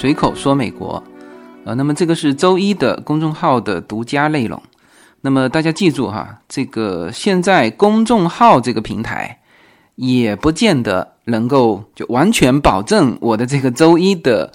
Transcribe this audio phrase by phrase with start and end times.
[0.00, 1.04] 随口说美国，
[1.66, 4.62] 呃，那么这个是周一的公众号的独家内容。
[5.20, 9.40] 那么大家记住哈，这个现在公众号这个平台
[9.96, 14.50] 也不见得能够就完全保证我的这个周一的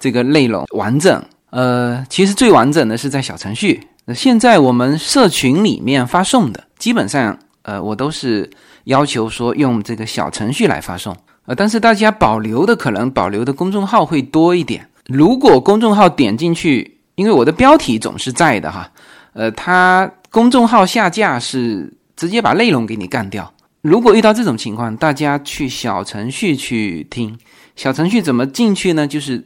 [0.00, 1.24] 这个内容完整。
[1.50, 3.80] 呃，其实最完整的是在小程序。
[4.04, 8.50] 那现在我们社群里面发送的，基本上呃，我都是
[8.82, 11.16] 要求说用这个小程序来发送。
[11.48, 14.86] 呃，但是大家保留的可能保留的公众号会多一点。
[15.06, 18.90] 如果公众号点进去，因为我的标题总是在的哈，
[19.32, 23.50] 呃，它公众号下架是直接把内容给你干掉。
[23.80, 27.34] 如果遇到这种情况，大家去小程序去听。
[27.76, 29.06] 小程序怎么进去呢？
[29.06, 29.42] 就是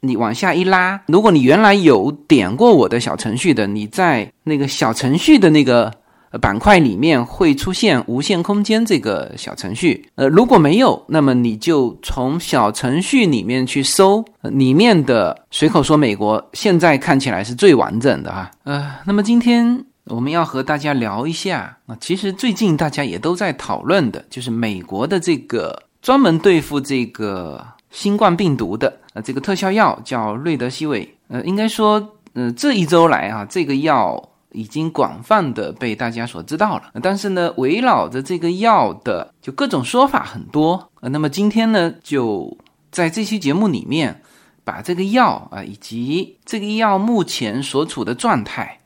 [0.00, 5.90] 你往下一拉，如果你原来有点过我的小程序的，你在那个小程序的那个。
[6.38, 18.50] 板块里面会出现无限空间这个小程序，呃，如果没有，那么你就从小程序里面去搜里面的随口说美国，现在看起来是最完整的哈。
[18.64, 34.22] 呃，那么今天我们要和大家聊一下啊，其实最近大家也都在讨论的，就是美国的这个专门对付这个新冠病毒的呃这个特效药叫瑞德西韦，呃，应该说，呃，这一周来啊，这个药。
[34.56, 40.90] 已经广泛的被大家所知道了，但是呢，围绕着这个药的就各种说法很多。
[41.00, 42.56] 呃，那么今天呢，就
[42.90, 44.22] 在这期节目里面，
[44.64, 48.80] 把这个药啊，以及这个药目前所处的状态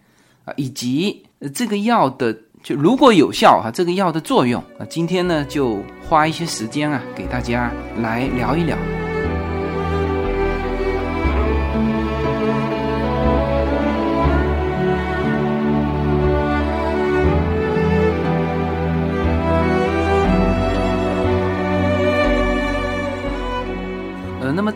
[0.44, 8.99] 啊，以及这个药的就如果有效哈，这个药的作用啊，今天呢就花一些时间啊，给大家来聊一聊。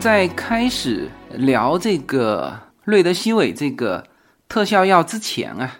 [0.05, 4.05] 在开始聊这个瑞德西韦这个
[4.47, 5.77] 特效药之前啊，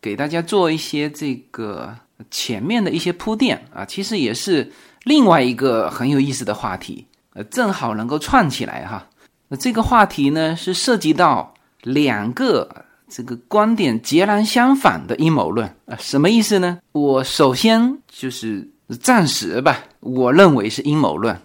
[0.00, 1.92] 给大家做一些这个
[2.30, 4.70] 前面的一些铺垫啊，其实也是
[5.02, 9.08] 另外一个很有意思的话题，呃，正好能够串起来哈。
[9.48, 11.52] 那这个话题呢是涉及到
[11.82, 16.78] 两个这个观点截然相反的阴谋论啊，什么意思呢？
[16.92, 18.70] 我首先就是
[19.00, 21.36] 暂时吧，我认为是阴谋论。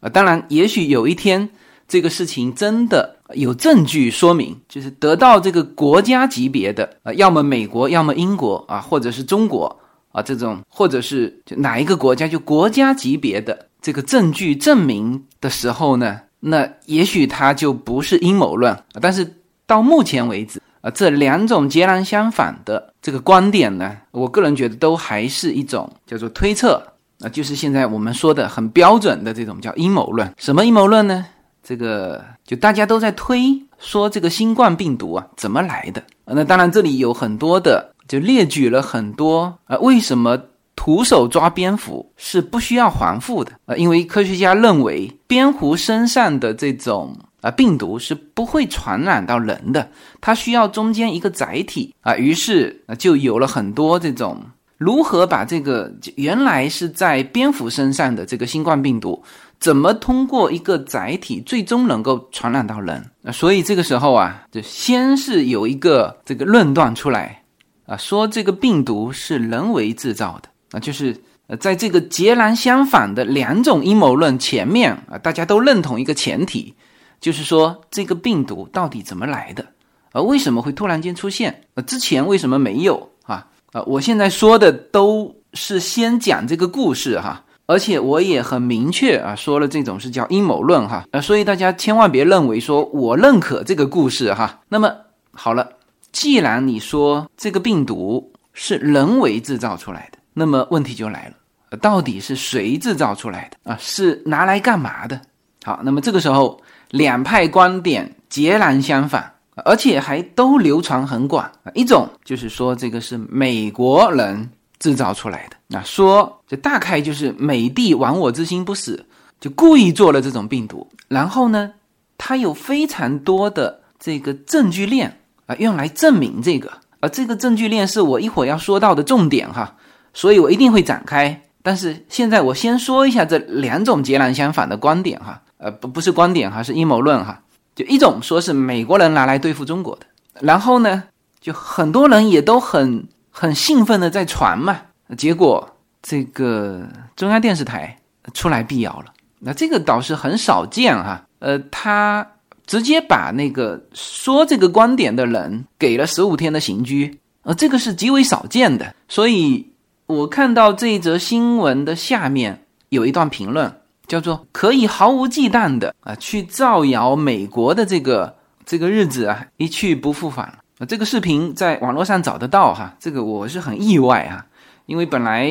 [0.00, 1.48] 啊，当然，也许有一天
[1.88, 9.74] 这个事情真的有证据说明，就是得到这个国家级别的啊，要么美国，要么英国啊，或者是中国
[10.10, 18.76] 啊，这种，或者是就哪一个国家就国家级别的这个证据证明的时候呢，那也许它就不是阴谋论。
[19.00, 26.82] 但是到目前为止啊，这两种截然相反的这个观点呢，我个人觉得都还是一种叫做推测。
[27.18, 30.30] 那就是现在我们说的很标准的这种叫阴谋论。
[30.36, 31.24] 什么阴谋论呢？
[31.66, 36.00] 这个就大家都在推说这个新冠病毒啊怎么来的？
[36.24, 40.38] 那当然这里有很多的，就列举了很多啊，为什么
[40.76, 43.74] 徒手抓蝙蝠是不需要还腹的啊？
[43.74, 49.90] 因为科学家认为蝙蝠身上的这种啊病毒是不会传染到人的，
[50.20, 54.40] 它需要中间一个载体啊，于是就有了很多这种。
[54.78, 59.24] 如何把这个原来是在蝙蝠身上的这个新冠病毒，
[59.58, 63.02] 怎么通过一个载体最终能够传染到人？
[63.24, 67.42] 啊，所以这个时候啊，就先是有一个这个论断出来，
[67.86, 76.74] 啊，说这个病毒是人为制造的，啊，就是呃，在这个截然相反的两种阴谋论前面啊，大家都认同一个前提，
[77.20, 79.64] 就是说这个病毒到底怎么来的？
[80.12, 81.62] 啊，为什么会突然间出现？
[81.74, 83.10] 呃，之前为什么没有？
[83.22, 83.46] 啊，
[83.86, 94.60] 我现在说的都是先讲这个故事哈，而且我也很明确啊，说了这种是叫阴谋论哈，呃，所以大家千万别认为说我认可这个故事哈。
[94.68, 94.92] 那么
[95.32, 95.68] 好了，
[96.12, 103.76] 既然你说这个病毒是人为制造出来的，那么问题就来了，到底是谁制造出来的啊？
[103.80, 105.20] 是拿来干嘛的？
[105.64, 106.60] 好，那么这个时候
[106.90, 109.32] 两派观点截然相反。
[109.64, 111.50] 而且还都流传很广！
[111.72, 114.46] 一种就是说这个是美国人
[114.86, 119.04] 制造出来的，那说这大概就是美帝亡我之心不死，
[119.40, 120.88] 就故意做了这种病毒。
[121.08, 121.72] 然后呢，
[122.16, 126.70] 它有非常多的这个证据链啊，用来证明这个。
[127.00, 129.74] 而这个证据链是我一会儿要说到的重点哈，
[130.14, 131.42] 所以我一定会展开。
[131.64, 137.42] 但是现在我先说一下这两种截然相反的观点哈，呃，不不是观点哈，是阴谋论哈。
[137.74, 140.06] 就一种说是美国人拿来对付中国的，
[140.40, 141.02] 然后呢，
[141.40, 143.04] 就很多人也都很
[143.38, 144.80] 很兴奋的在传嘛，
[145.18, 147.94] 结果这个中央电视台
[148.32, 152.26] 出来辟谣了，那这个倒是很少见哈，呃，他
[152.64, 158.94] 直接把那个说这个观点的人给了十五天的刑拘，呃，这个是极为少见的。
[159.06, 159.70] 所以
[160.06, 163.70] 我看到这一则新闻的下面有一段评论，
[164.06, 168.34] 叫做“可以毫无忌惮的啊去造谣美国的这个
[168.64, 170.60] 这个日子啊一去不复返了”。
[170.78, 174.44] 啊，这个视频在网络上找得到哈，这个我是很意外啊，
[174.84, 175.50] 因为本来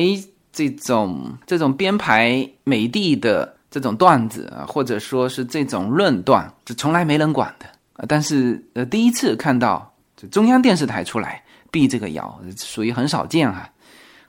[0.52, 8.06] 这种这种编排美帝的这种段子啊，或者说是这种论断，是从来没人管的啊。
[8.08, 11.42] 但是呃，第一次看到就中央电视台出来
[11.72, 13.68] 辟这个谣，属于很少见哈。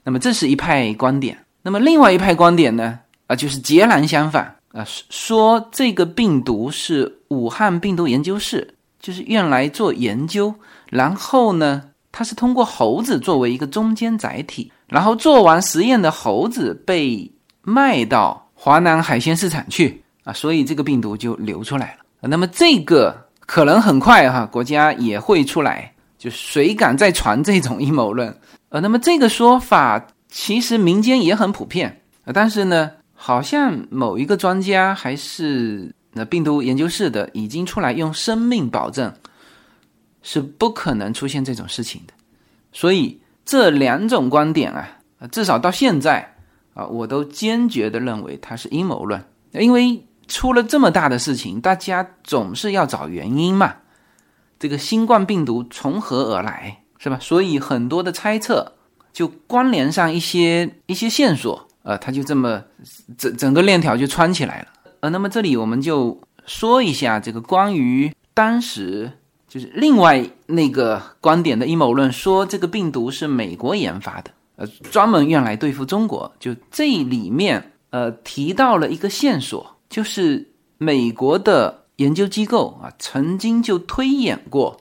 [0.04, 10.52] 那么这是一派观点，那么另外一派观点呢啊，就是截然相反啊，说这个病毒是武汉病毒研究室就是用来做研究。
[10.90, 17.30] 然后呢，它是通过猴子作为一个中间载体，然后做完实验的猴子被
[17.62, 22.28] 卖到华南海鲜市场去啊，所以这个病毒就流出来了。
[22.28, 28.36] 那么这个可能很快哈，国家也会出来，就谁敢再传这种阴谋论？
[28.70, 39.14] 呃，那么这个说法其实民间也很普遍啊，但是呢，好像某一个专家还是那病毒研究室的，已经出来用生命保证。
[40.30, 42.14] 是不可能出现这种事情的，
[42.74, 45.00] 所以这两种观点啊，
[45.32, 46.36] 至少到现在
[46.74, 49.24] 啊，我都坚决的认为它是阴谋论。
[49.54, 53.74] 因为出了这么大的事情，大家总是要找原因嘛。
[54.60, 57.18] 这个新冠病毒从何而来，是吧？
[57.22, 58.74] 所以很多的猜测
[59.14, 62.62] 就关联上一些一些线索，呃，它就这么
[63.18, 64.68] 整整个链条就穿起来了。
[65.00, 69.14] 呃，那么这里我们就说一下这个关于当时。
[69.48, 76.30] 就是另外那个观点的阴谋论，说这个病毒是美国研发的，呃，专门用来对付中国。
[76.38, 80.46] 就这里面，呃，提到了一个线索，就是
[80.78, 84.78] 美国的研究机构啊，曾经就推演过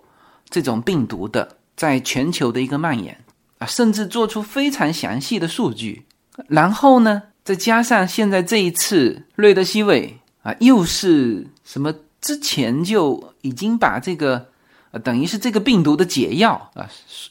[0.50, 3.16] 这种病毒的在全球的一个蔓延
[3.58, 6.04] 啊，甚至做出非常详细的数据。
[6.48, 14.44] 然后呢，再加上现在这一次瑞德西韦啊，又是什么之前就已经把这个。
[14.90, 16.88] 啊等于是这个病毒的解药啊，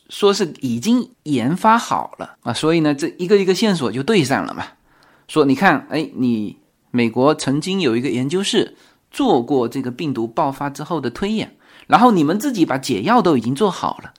[0.10, 4.66] 说是已经研发好了啊，所以呢，这一个一个线索就对上了嘛。
[5.28, 6.58] 说你看，哎，你
[6.92, 8.76] 美国曾经有一个研究室
[9.10, 11.56] 做过这个病毒爆发之后的推演，
[11.88, 14.14] 然后你们自己把解药都已经做好了，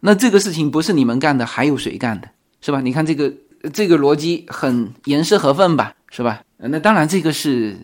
[0.00, 2.28] 那这个事情不是你们干的，还有谁干的？
[2.60, 2.80] 是吧？
[2.80, 3.32] 你看这个
[3.72, 5.94] 这个逻辑很严丝合缝吧？
[6.10, 6.42] 是吧？
[6.58, 7.74] 那当然这个是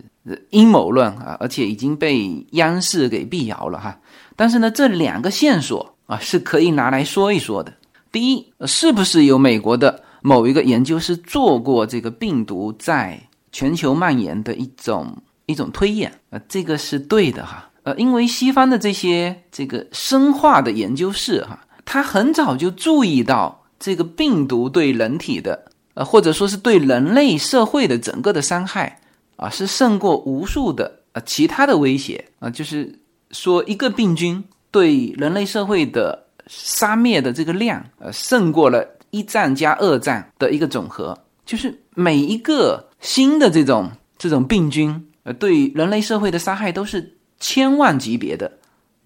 [0.50, 3.99] 阴谋论啊，而且已经被央视给辟谣了哈。
[4.36, 7.72] 但是呢，这两个线索啊是可以拿来说一说的。
[8.12, 13.18] 第一，是不是有美国的某一个研究是做过这个病毒在
[13.50, 15.16] 全球蔓延的一种
[15.46, 16.12] 一种推演？
[16.30, 17.68] 呃，这个是对的哈。
[17.82, 29.00] 呃，因为西方的这些这个生化的研究室哈，他很早就注意到这个病毒对人体的呃，或者说是对人类社会的整个的伤害
[29.36, 32.98] 啊，是胜过无数的呃其他的威胁啊，就是。
[33.36, 41.16] 说一个病菌对人类社会的杀灭的这个量，呃，胜过了一战加二战的一个总和。
[41.44, 48.50] 就是每一个新的这种这种病菌，呃，对人类社会的杀害都是千万级别的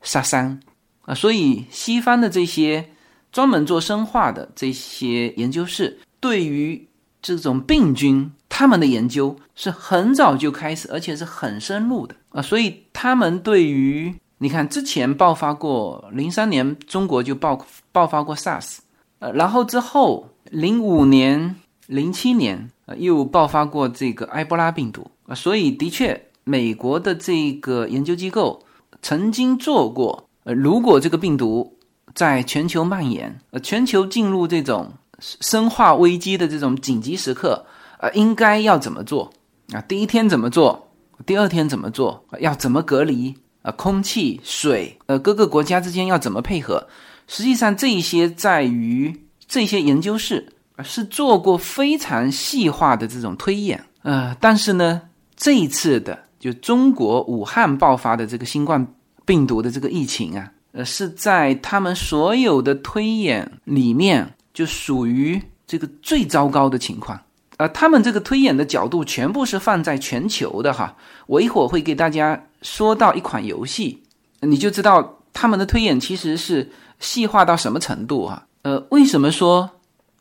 [0.00, 0.58] 杀伤
[1.02, 1.14] 啊。
[1.14, 2.88] 所以西方的这些
[3.32, 6.88] 专门做生化的这些研究室，对于
[7.20, 12.42] 这种病菌，他们的研究是很早就开始，而且是很深入的啊。
[12.42, 17.58] 所以他们对于你看，之前爆发过零三年，中国就爆
[17.92, 18.78] 爆发过 SARS，
[19.20, 28.62] 呃，然后之后零五年、零七年，呃，又爆发过这个埃博拉病毒啊，所以的确，美国的这个研究机构
[29.00, 31.78] 曾经做过，呃，如果这个病毒
[32.14, 34.90] 在全球蔓延，呃，全球进入这种
[35.20, 37.64] 生化危机的这种紧急时刻，
[38.00, 39.30] 呃，应该要怎么做
[39.72, 39.80] 啊？
[39.82, 40.88] 第一天怎么做？
[41.26, 42.24] 第二天怎么做？
[42.40, 43.34] 要怎么隔离？
[43.62, 46.88] 啊，空气、水，呃，各个国家之间要怎么配合？
[47.26, 49.14] 实际上，这一些在于
[49.46, 53.84] 这些研究室啊是做过非常细化的这种推演。
[54.00, 55.02] 呃，但是呢，
[55.36, 58.94] 这一次的就中国武汉爆发的这个新冠
[59.26, 67.20] 病毒的这个疫情啊，呃，是在他们所有的推演里面就属于这个最糟糕的情况。
[67.60, 70.96] 呃，他们这个推演的角度全部是放在全球的哈。
[71.26, 74.02] 我一会儿会给大家说到一款游戏，
[74.40, 78.46] 你就知道他们的推演其实是细化到什么程度哈。
[78.62, 79.68] 呃，为什么说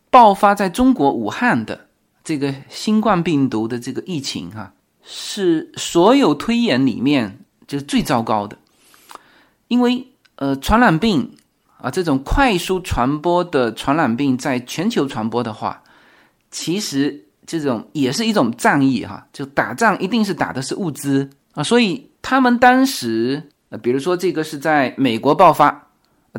[0.10, 1.88] 爆发在中国武汉的
[2.26, 8.58] 这个新冠病毒的这个疫情哈，是所有推演里面就是最糟糕的？
[9.70, 10.06] 因为
[10.36, 11.38] 呃，传染病
[11.78, 15.82] 啊，这种快速传播的传染病在全球传播的话，
[16.52, 25.88] 其实这种也是一种战役哈，就打仗一定是打的是物资啊，所以他们当时呃，比如说这个是在美国爆发，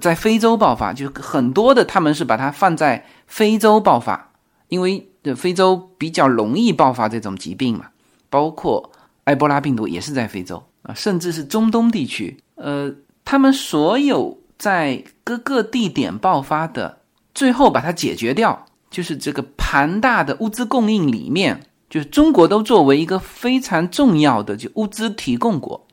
[0.01, 4.31] 在非洲爆发，就很多的他们是把它放在非洲爆发，
[4.69, 7.87] 因为非洲比较容易爆发这种疾病嘛，
[8.29, 8.93] 包括
[9.25, 12.95] 埃博拉病毒也是在非洲啊，甚至是中东地区，呃。
[13.23, 16.99] 他们所有在各个地点爆发的，
[17.33, 25.87] 最后把它解决掉，就是这个庞大的物资供应里面，就是中国都作为一个非常重要的就物资提供国，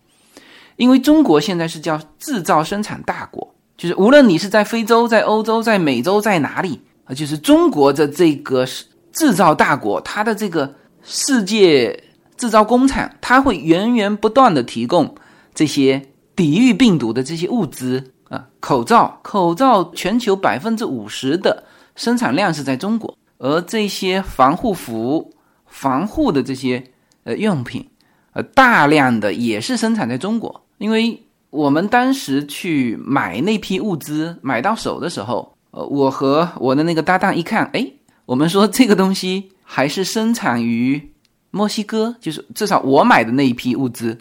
[0.76, 8.66] 因为中国现在是叫制造生产大国，就是无论你是在非洲、在欧洲、在美洲、在哪里啊，就是中国的这个
[9.14, 12.04] 制造大国，它的这个世界
[12.36, 15.16] 制造工厂，它会源源不断的提供
[15.54, 16.10] 这些。
[16.38, 21.64] 抵御病毒的这些物资啊，口罩，口罩全球百分之五十的
[21.98, 25.34] 生产量是在中国，而这些防护服、
[25.66, 26.82] 防护的这些
[27.26, 27.86] 呃用品，
[28.32, 30.64] 呃，大量的也是生产在中国。
[30.78, 37.86] 因为我们当时去买那批物资买到手的时候，呃，我和我的那个搭档一看，哎，
[38.26, 41.12] 我们说这个东西还是生产于
[41.52, 44.18] 墨西哥，就是至少我买的那一批物资。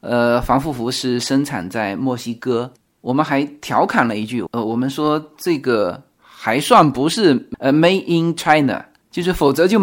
[0.00, 2.70] 呃，防护服是生产在墨西哥，
[3.00, 6.02] 我们还调侃了一句，呃，我们说这个
[6.44, 9.80] 还算不是呃 Made in China，就是否则就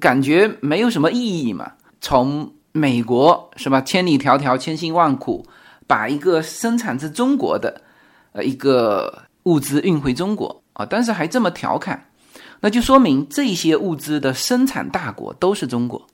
[0.00, 1.70] 感觉没有什么意义嘛。
[2.00, 5.46] 从美国是吧，千里迢迢、千辛万苦
[5.86, 7.80] 把一个生产自中国的
[8.32, 12.04] 呃一个物资运回中国啊，但是还这么调侃，
[12.58, 16.04] 那就说明这些物资的生产大国都是中国。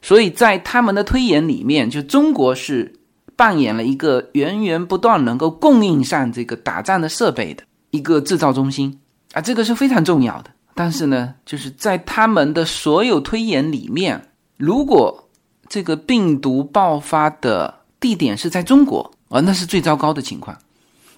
[0.00, 2.94] 所以在他们的推演里面，就中国是
[3.34, 8.96] 扮演了一个源源不断能够供应上这个打仗的设备的一个制造中心
[9.34, 10.50] 啊，这个是非常重要的。
[10.74, 15.28] 但是呢，就是在他们的所有推演里面，如果
[15.68, 20.56] 这个病毒爆发的地点是在中国啊，那是最糟糕的情况，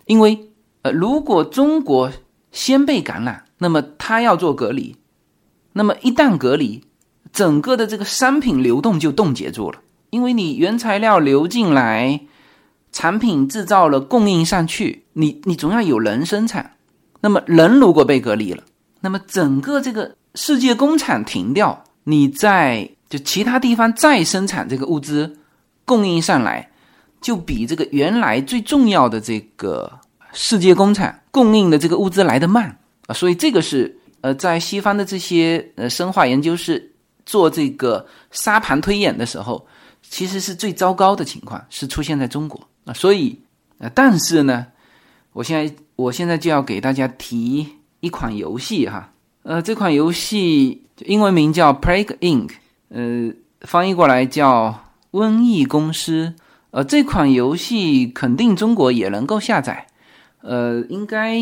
[0.07, 0.49] 因为
[0.83, 2.11] 呃，如果中国
[2.53, 4.97] 先被感染，那么他要做隔离，
[5.73, 6.83] 那么一旦隔离。
[7.33, 12.21] 整个的这个商品流动就冻结住了，因为你原材料流进来，
[12.93, 16.76] 产品制造了供应上去，你你总要有人生产。
[17.21, 18.63] 那么人如果被隔离了，
[19.01, 25.39] 那么整个这个世界工厂停掉，你在就其他地方再生产这个物资
[25.85, 26.71] 供应上来，
[27.21, 29.91] 就比这个原来最重要的这个
[30.33, 33.15] 世界工厂供应的这个物资来得慢啊。
[33.15, 36.93] 所以这个是呃，在西方的这些呃生化研究室。
[37.29, 39.67] 做这个沙盘推演的时候，
[40.01, 43.37] 其实是最糟糕的情况是出现在中国啊，所以
[43.79, 44.65] 呃，但是呢，
[45.33, 47.67] 我现在我现在就要给大家提
[48.01, 49.13] 一款游戏哈，
[49.43, 52.51] 呃，这款游戏英文名叫 Plague Inc，
[52.91, 54.79] 呃，翻译过来叫
[55.11, 56.35] 瘟疫公司，
[56.71, 59.87] 呃，这款游戏肯定中国也能够下载，
[60.43, 61.37] 呃，应该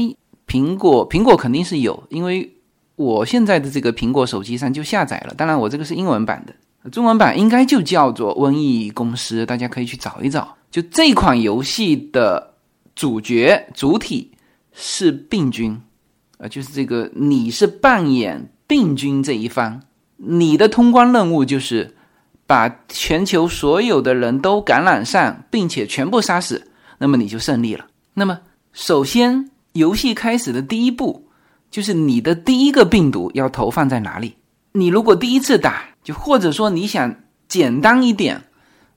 [0.47, 2.51] 苹果苹果肯定是有，因为。
[2.97, 10.57] 我现在的这个苹果手机上就下载了，当然我这个是英文版的，中文版应该就叫做《瘟疫公司》，大家可以去找一找。
[10.71, 12.55] 就这款游戏的
[12.95, 14.31] 主角主体
[14.75, 15.81] 是病菌，
[16.37, 19.81] 呃，就是这个你是扮演病菌这一方，
[20.19, 21.97] 你的通关任务就是
[22.47, 27.87] 把全球所有的人都感染上，并且全部杀死，那么你就胜利了。
[28.13, 28.39] 那么
[28.75, 31.23] 首先游戏开始的第一步。
[31.71, 34.37] 就是你的第一个病毒要投放在哪里？
[34.71, 37.13] 你如果第一次打，就或者说你想
[37.49, 38.41] 简单一点，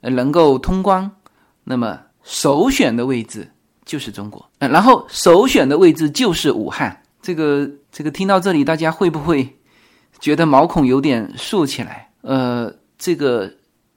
[0.01, 1.09] 能够通关，
[1.63, 3.49] 那么首选的位置
[3.87, 7.01] 就是中国，呃，然后首选的位置就是武汉。
[7.21, 9.57] 这个这个听到这里，大家会不会
[10.19, 12.09] 觉得毛孔有点竖起来？
[12.21, 13.51] 呃，这个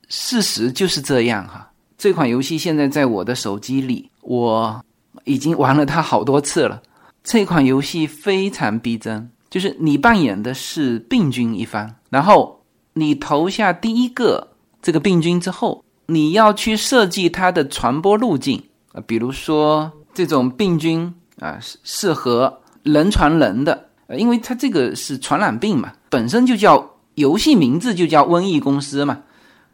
[0.08, 1.70] 事实就是这样哈。
[1.98, 4.82] 这款游戏现在在我的手机里，我
[5.24, 6.80] 已经玩了它好多次了。
[7.22, 14.48] 这款游戏非常逼真，就是你扮演的是病菌一方，然后你投下第一个
[14.80, 29.22] 这个病菌之后，你要去设计它的传播路径啊，比如说这种病菌啊适适合人传人的，呃，因为它这个是传染病嘛，本身就叫游戏名字就叫瘟疫公司嘛，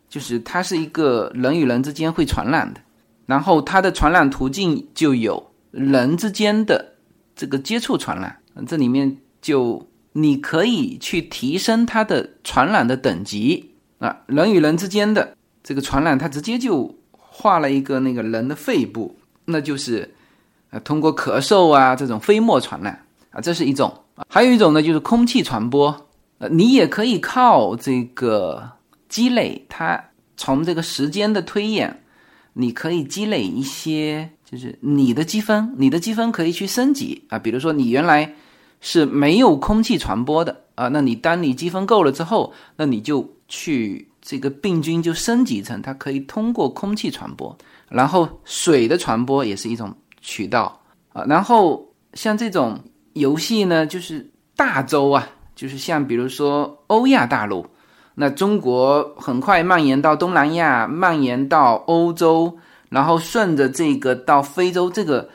[0.08, 2.80] 就是它是一个人与人之间会传染的，
[3.26, 6.92] 然后它的传染途径就有人之间的。
[7.38, 8.35] 这个接触传染，
[8.66, 16.95] 这里面就你可以去提升它的传染的等级啊，人与人之间的这个传染，它直接就
[17.38, 19.14] 画了一个那个人的肺部，
[19.44, 20.10] 那就是
[20.70, 22.98] 呃通过咳嗽啊这种飞沫传染
[23.30, 23.92] 啊，这是一种。
[24.26, 25.94] 还有一种呢，就是空气传播。
[26.38, 28.66] 呃，你也可以靠这个
[29.10, 30.02] 积累，它
[30.38, 32.02] 从这个时间的推演，
[32.54, 37.38] 你可以积累一些，就是你的积分，你的积分可以去升级啊。
[37.38, 38.34] 比如说你原来
[38.80, 47.56] 是没有空气传播的啊，那你当你积分够了之后，那你就去这个病菌就升级成它可以通过空气传播，
[47.88, 50.76] 然后水的传播也是一种渠道
[51.12, 51.25] 啊。
[51.28, 55.28] 然后像这种游戏呢，就是大洲啊。
[55.54, 57.64] 就是像比如说欧亚大陆，
[58.14, 62.59] 那中国很快蔓延到东南亚，蔓延到欧洲，
[62.90, 65.26] 然后顺着这个到非洲，这个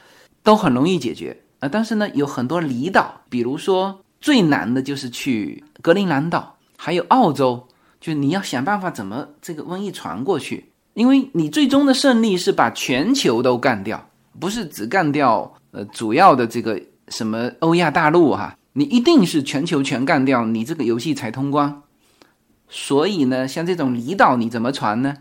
[0.44, 1.68] 都很容易解决啊。
[1.68, 7.68] 但是呢，有很多离岛，比如说最难的就是去格陵兰岛，还有澳洲，
[8.02, 10.66] 就你要想办法怎么这个瘟疫传过去，
[10.96, 18.58] 因为你最终的胜利是把全球都干掉，不是只干掉呃主要的这个什么欧亚大陆哈。
[18.74, 21.82] 你一定是全球全干掉，你这个游戏才通关。
[22.70, 25.14] 所以呢，像这种离岛你怎么传呢？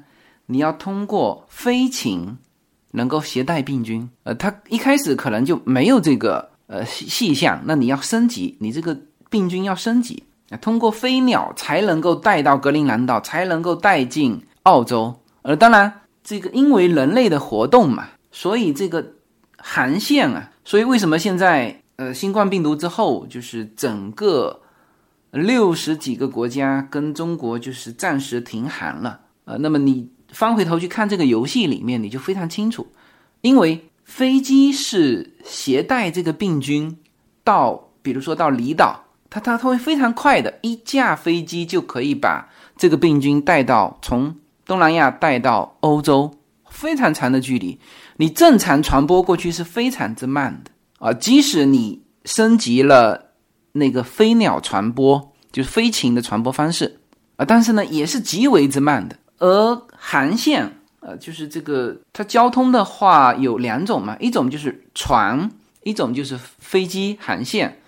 [0.46, 2.38] 你要通过飞禽
[2.92, 8.96] 能够携带病菌，呃，它一开始可能就没有这个呃细项，那你要升级，你这个
[9.28, 10.22] 病菌要升级，
[10.58, 15.20] 通过飞鸟才能够带到格陵兰岛，才能够带进澳洲。
[15.42, 19.14] 呃，当然这个因为人类的活动嘛，所以这个
[19.56, 21.76] 航线啊，所以为什么现在？
[22.00, 24.62] 呃，新冠病毒之后，就是整个
[25.32, 29.20] 六十几个国家跟中国就是暂时停航了。
[29.44, 32.86] 呃，那么你翻回头去看这个游戏里面，你就非常清楚，
[33.42, 36.96] 因为飞机是携带这个病菌
[37.44, 44.34] 到，比如说到离岛，它它它会非常快的，一架飞机就可以把这个病菌带到从
[44.66, 46.36] 东南亚带到欧洲，
[46.68, 47.78] 非常长的距离，
[48.16, 50.70] 你正常传播过去是非常之慢的。
[50.98, 53.30] 啊，即使你升级了
[53.72, 57.00] 那个飞鸟传播，就是飞禽的传播方式
[57.36, 59.16] 啊，但是呢，也是极为之慢的。
[59.38, 65.50] 而航线，呃，就是这个它交通的话有两种嘛，一种就是船，
[65.84, 67.79] 一种就是飞机航线。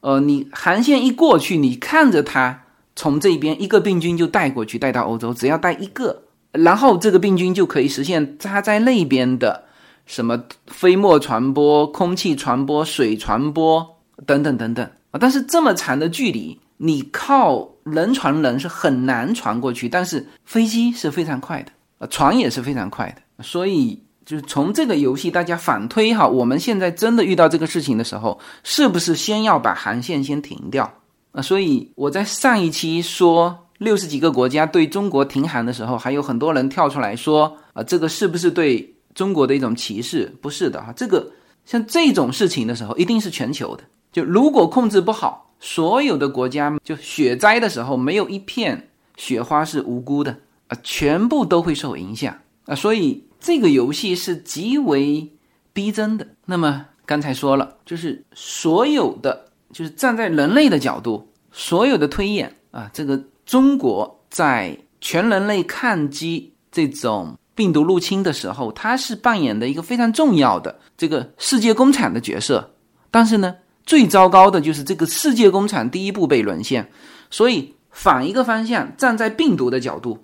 [0.00, 2.62] 呃，你航线一过去，你看着它
[2.96, 9.64] 从这边一个病菌就带过去，带到欧洲，只要带一个，然后这个病菌就可以实现它在那边的。
[10.06, 13.86] 什么飞沫传播、空气传播、水传播
[14.24, 15.18] 等等等等啊！
[15.20, 23.44] 但是这么长的距离，你靠人传人是很难传过去，但是飞机是非常快的啊，船也是非常快的。
[23.44, 30.92] 所以就是从这个游戏大家反推哈，我们现在真的遇到这个事情的时候，是不是先要把航线先停掉
[31.32, 31.40] 啊？
[31.40, 38.94] 所以我在上一期说六十几个国家对中国停航的时候，还有很多人跳出来说啊，这个是不是对？
[39.14, 41.32] 中国的一种歧视不是的哈，这个
[41.64, 43.82] 像这种事情的时候，一定是全球的。
[44.12, 50.36] 就如果控制不好，所有的国家就雪灾的时候，没有一片雪花是无辜的
[50.66, 52.36] 啊，全部都会受影响
[52.66, 52.74] 啊。
[52.74, 55.30] 所以这个游戏是极为
[55.72, 56.26] 逼真的。
[56.46, 67.36] 那么刚才说了，就是所有的，就是站在人类的角度，所有的推演啊，这个中国在全人类抗击这种。
[67.54, 72.72] 病毒入侵的时候，它是扮演的一个非常重要的这个世界工厂的角色。
[73.10, 73.52] 但是呢，
[73.84, 76.88] 最糟糕的就是这个世界工厂第一步被沦陷。
[77.30, 80.22] 所以反一个方向，站在病毒的角度，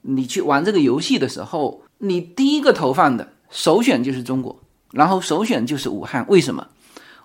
[0.00, 4.58] 你去玩这个游戏的时候，你第一个投放的首选就是中国，
[4.90, 6.26] 然后首选就是武汉。
[6.28, 6.66] 为什么？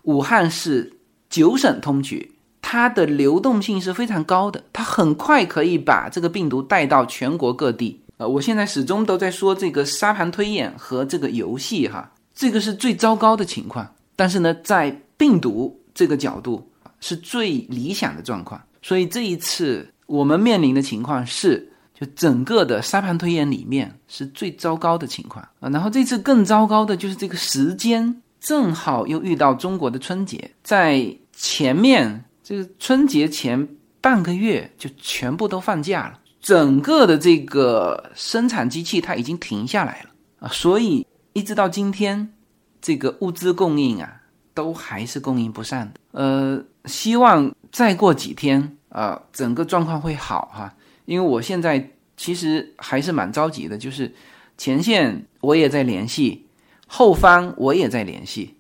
[0.04, 0.94] 武汉是
[1.32, 2.30] 九省通衢，
[2.62, 8.00] 它的流动性是非常高的，它很快可以把这个病毒带到全国各地。
[8.18, 13.92] 呃，我现在始终都在说这个沙盘推演和这个游戏哈，这个是最糟糕的情况。
[14.16, 18.62] 但是呢，在病毒这个角度是最理想的状况。
[18.84, 21.68] 所以这一次我们面临的情况是，
[22.00, 25.68] 就整个的沙盘推演里面是最糟糕的情况啊。
[25.70, 33.68] 然后这次更糟糕的就是这个时间正好又遇到中国的春节，在前面这个春节前
[34.00, 36.20] 半个月就全部都放假了。
[36.40, 42.32] 整个的这个生产机器它已经停下来了啊，所以一直到今天，
[42.80, 44.22] 这个物资供应啊
[44.54, 46.00] 都还是供应不上的。
[46.12, 50.74] 呃，希望再过几天啊，整个状况会好哈。
[51.08, 54.14] 因为我现在其实还是蛮着急的，就是
[54.60, 56.46] 前线我也在联系，
[56.86, 58.54] 后方我也在联系，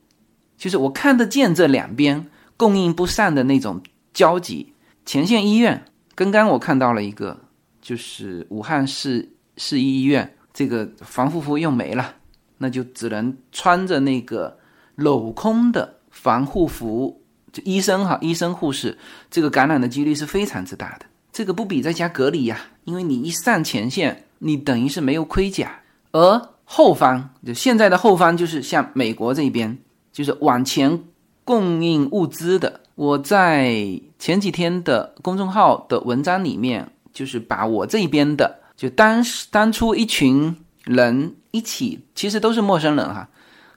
[0.57, 2.25] 就是我看得见这两边
[2.57, 4.73] 供应不上的那种焦急。
[5.05, 7.45] 前线医院刚刚我看到了一个。
[7.79, 12.15] 就是武汉市市医院这个防护服用没了，
[12.57, 14.60] 那就只能穿着那个
[14.97, 17.23] 镂空的防护服。
[17.63, 18.97] 医生哈，医生护士，
[19.31, 21.05] 这个感染的几率是非常之大的。
[21.38, 29.78] 这个不比在家隔离呀，因为你一上前线，你等于是没有盔甲，而后方就现在的后方就是像美国这边，
[30.12, 31.00] 就是往前
[31.43, 32.80] 供应物资的。
[32.95, 33.71] 我在
[34.17, 43.30] 前几天的公众号的文章里面，就是把我这边的，就当当初一群人一起，其实都是陌生人哈，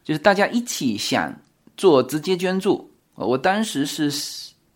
[0.03, 1.31] 就是大家一起想
[1.77, 2.91] 做直接捐助。
[3.17, 4.11] 我当时是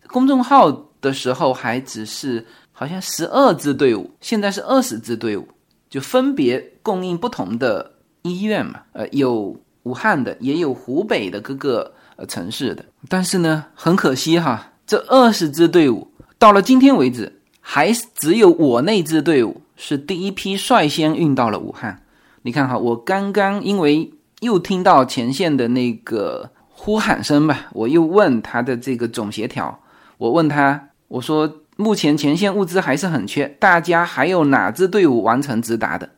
[0.05, 0.71] 公众号
[1.01, 2.45] 的时候还只是
[2.75, 5.47] 好像十二支队伍，现在是二十支队伍，
[5.89, 11.91] 就分别供应不同的医院嘛，呃，有武汉的，也有湖北的各个。
[12.17, 16.07] 呃，城市的，但是呢，很可惜哈，这二十支队伍
[16.39, 22.01] 到了今天为止，还是只有我那支队伍是第一批率先运到了武汉。
[22.43, 24.09] 你看哈，我刚刚因为
[24.39, 29.77] 又听到前线的那个呼喊声吧，我又问他的这个总协调，
[30.17, 36.09] 我问他，我说目前前线物资还是很缺，大家还有哪支队伍完成直达的？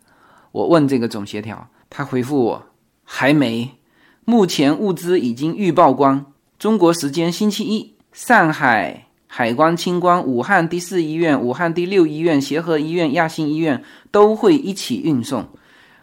[0.52, 2.64] 我问这个总协调，他回复我
[3.04, 3.72] 还没。
[4.24, 6.26] 目前物资已经预报光。
[6.60, 15.48] 中国时间星期一，上海海关、清关、武汉第四医院、武汉第六医院、协和医院、亚心医院都会一起运送。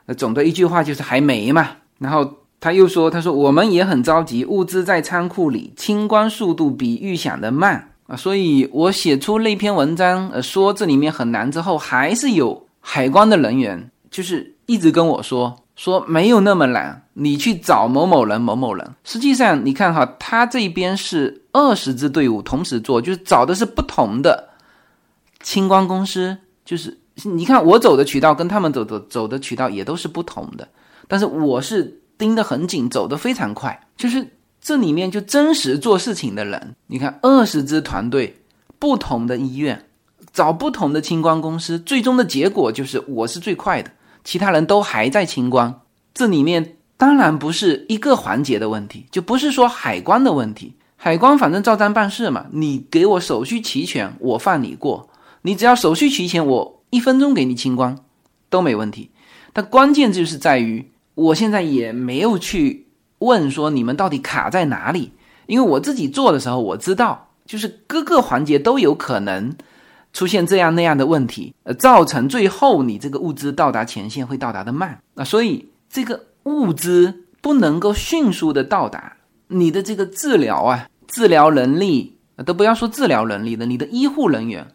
[0.06, 1.68] 那总的一句话就是还没嘛。
[1.98, 15.56] 然后他又说：“他说我们也很着急，物资在仓库里，清关速度比预想的慢”所以我写出那篇文章，呃，说这里面很难之后，还是有海关的人员就是一直跟我说。
[15.76, 18.88] 说没有那么难，你去找某某人某某人。
[19.02, 24.50] 实际上，你看哈，他这边是二十支队伍同时做，就是找的是不同的
[25.42, 26.38] 清关公司。
[26.64, 30.68] 就是你看我走的渠道跟他们走的走的渠道也都是不同的，
[31.08, 33.76] 但是我是盯得很紧，走得非常快。
[33.96, 34.24] 就是
[34.64, 38.34] 这里面就真实做事情的人，你看二十支团队，
[38.78, 39.84] 不同的医院
[40.32, 43.90] 找不同的清关公司，最终的结果就是我是最快的。
[44.24, 45.82] 其他人都还在清关，
[46.14, 50.74] 这里面当然不是一个环节的问题，就不是说海关的问题。
[50.96, 55.10] 海关反正照章办事嘛，你给我手续齐全，我放你过。
[55.42, 57.98] 你只要手续齐全，我一分钟给你清关
[58.48, 59.10] 都没问题。
[59.52, 62.83] 但关键就是在于，我现在也没有去
[63.24, 65.12] 问说你们到底卡在哪里，
[65.46, 69.54] 因为我自己做的时候我知道，就是各个环节都有可能。
[70.16, 79.16] 出现这样那样的问题，呃，造成最后你这个物资到达前线会到达的慢啊，所以这个物资不能够迅速的到达，
[79.48, 84.68] 你的这个治疗啊，治疗能力都不要说治疗能力了，你的医护人员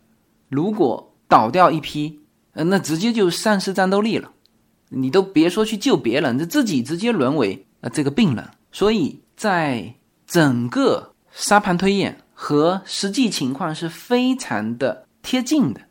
[0.49, 2.19] 如果倒掉一批，
[2.51, 4.31] 呃，那直接就丧失战斗力了，
[4.89, 9.93] 你都别说去救别人，这自己直接沦为呃这个病人，所以在
[10.25, 15.05] 整个沙盘推演和实际情况是非常的。
[15.21, 15.81] 贴近的，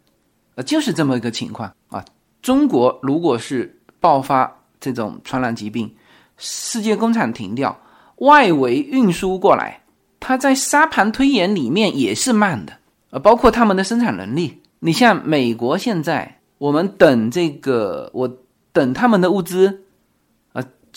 [0.55, 2.03] 呃，就是这么一个情况啊。
[2.41, 5.95] 中国如果是爆发这种传染疾病，
[6.39, 7.79] 世界工厂停掉，
[8.17, 9.83] 外围运输过来，
[10.19, 12.73] 它在沙盘推演里面也是慢的，
[13.11, 14.63] 呃，包括他们的生产能力。
[14.81, 18.39] 你像美国现在，我们等这个，我
[18.73, 19.85] 等他们的物资，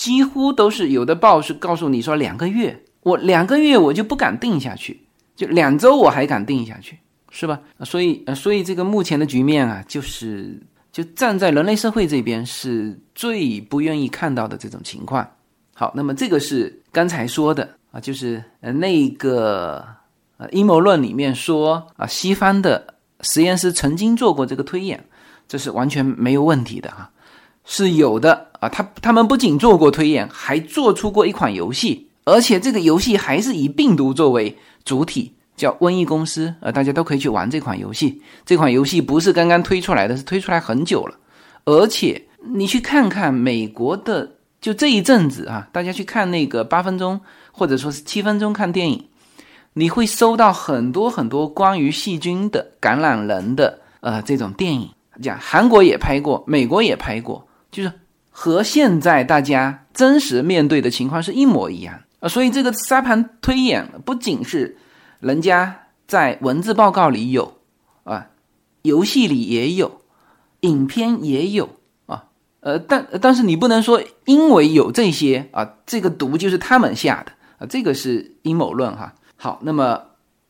[0.01, 4.99] 几乎都是有的报是告诉你说两个月，我两个月我就不敢定下去，
[5.35, 6.97] 就两周我还敢定下去。
[7.33, 7.57] 是吧？
[7.85, 10.59] 所以，呃，所以这个目前的局面啊，就是
[10.91, 15.25] 就站在人类社会这边是最不愿意看到的这种情况。
[15.73, 19.81] 好，那么这个是刚才说的啊，就是呃那个
[20.35, 25.01] 呃阴谋论里面说啊，西方的实验室曾经做过这个推演，
[25.47, 27.09] 这是完全没有问题的哈，
[27.65, 28.69] 是有的啊。
[28.69, 35.33] 他他们不仅做过推演，还做出过一款游戏，而且这个游戏还是以病毒作为主体。
[35.57, 38.19] 叫瘟疫公司，啊，大家都可以去玩这款游戏。
[38.43, 41.15] 这款游戏不是刚刚推出来的，是推出来很久了。
[41.65, 42.19] 而且
[42.55, 44.27] 你去看看美国的，
[44.59, 47.19] 就这一阵子啊，大家去看那个八分钟
[47.51, 49.05] 或者说是七分钟看电影，
[49.73, 54.89] 你会搜到很多很多关于细菌的感染人的呃这种电影。
[55.21, 57.91] 讲韩国也拍过，美国也拍过，就是
[58.29, 62.27] 和现在大家真实面对的情况是一模一样啊。
[62.27, 64.77] 所以这个沙盘推演不仅是。
[65.21, 67.59] 人家在文字报告里有
[68.05, 68.27] 啊，
[68.81, 70.01] 游戏里也有，
[70.61, 71.69] 影片也有
[72.07, 72.25] 啊，
[72.61, 79.13] 呃，但但是你不能说因为有这些啊，这个毒就是他们下的啊，这个是阴谋论哈。
[79.35, 80.01] 好，那么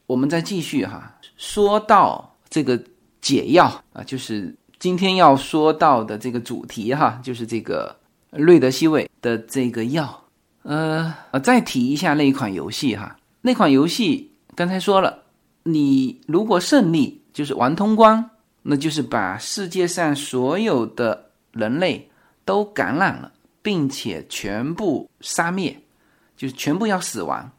[0.07, 2.81] 我们再继续哈，说到这个
[3.19, 7.95] 解药啊，就是今天要说到的这个主题哈，就是这个
[8.31, 10.23] 瑞德西韦的这个药。
[10.63, 15.21] 呃呃，再提一下那一款游戏哈，那款游戏刚才说了，
[15.61, 18.27] 你如果胜利就是玩通关，
[18.63, 22.09] 那就是把世界上所有的人类
[22.43, 25.79] 都感染了，并且全部杀灭，
[26.35, 27.51] 就是全部要死亡，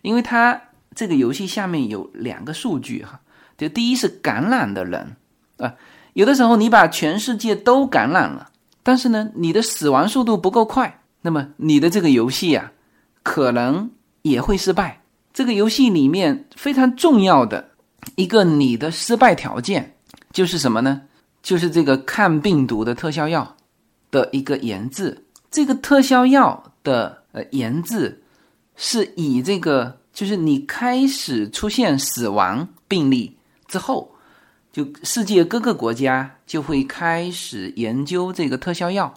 [0.00, 0.58] 因为它
[0.94, 3.20] 这个游戏下面有两个数据哈，
[3.58, 5.14] 就第一是感染的人
[5.58, 5.74] 啊，
[6.14, 8.50] 有的时候你把全世界都感染了，
[8.82, 11.02] 但是呢，你的死亡速度不够快。
[11.22, 12.72] 那么你的这个游戏啊，
[13.22, 13.90] 可能
[14.22, 15.02] 也会失败。
[15.32, 17.70] 这个游戏里面非常重要的
[18.16, 19.94] 一个你的失败条件
[20.32, 21.02] 就是什么呢？
[21.42, 23.56] 就是这个抗病毒的特效药
[24.10, 25.24] 的一个研制。
[25.50, 28.22] 这个特效药的呃研制
[28.76, 33.36] 是以这个，就是你开始出现死亡病例
[33.68, 34.10] 之后，
[34.72, 39.12] 就世界各个国家就会开始研究这个特效药。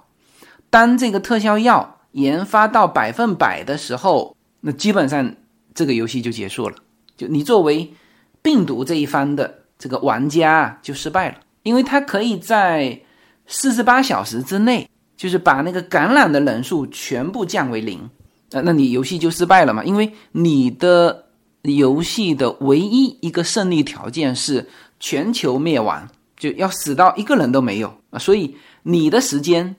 [0.69, 5.35] 当这个特效药研发到百分百的时候，那基本上
[5.73, 6.75] 这个游戏就结束了。
[7.15, 7.93] 就你作为
[8.41, 12.99] 病毒这一方的这个玩家就失败了，因为它可以在
[13.45, 18.09] 四十八小时之内，就是把那个感染的人数全部降为零。
[18.51, 19.83] 那，那你游戏就失败了嘛？
[19.83, 21.25] 因为你的
[21.61, 24.67] 游戏的唯一一个胜利条件是
[25.03, 28.17] 全球灭亡，就要死到一个人都没有啊！
[28.17, 29.75] 所以你的时间。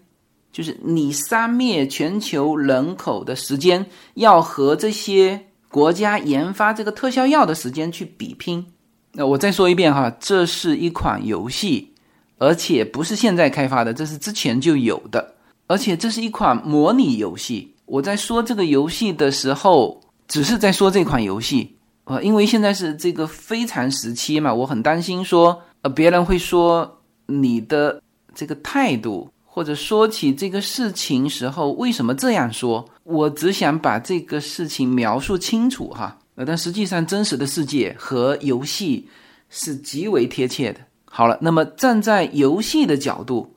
[0.52, 3.84] 就是你杀灭全球人口的时间，
[4.14, 8.64] 要和这些国家研发这个特效药的时间去比拼。
[9.10, 11.92] 那我再说一遍哈，这是一款游戏，
[12.38, 15.34] 而且不是现在开发的，这是之前就有的，
[15.66, 17.74] 而且这是一款模拟游戏。
[17.86, 21.73] 我在说这个游戏的时候，只是在说这款游戏，
[22.04, 28.02] 呃，因为现在是这个非常时期嘛，我很担心说，呃，别人会说你的
[28.34, 29.28] 这个态度。
[29.46, 32.84] 或者说起这个事情时候，为什么这样说？
[33.04, 36.18] 我只想把这个事情描述清楚哈。
[36.34, 39.08] 呃，但实际上真实的世界和游戏
[39.50, 40.80] 是极为贴切的。
[41.04, 43.48] 好了，那么站在游戏的角度，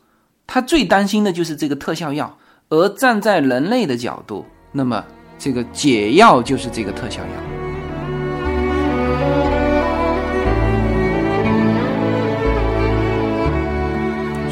[0.46, 2.28] 他最担心的就是这个特效药；
[2.70, 5.04] 而站在人类的角度，那么
[5.40, 7.57] 这个解药就是这个特效药。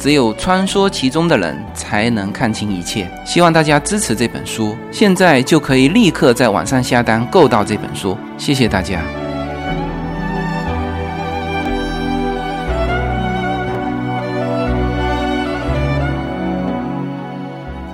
[0.00, 3.06] 只有穿梭其中的人才能看清一切。
[3.26, 8.16] 希望大家支持这本书，现在就可以立刻在网上下单购到这本书。
[8.38, 9.02] 谢谢大家。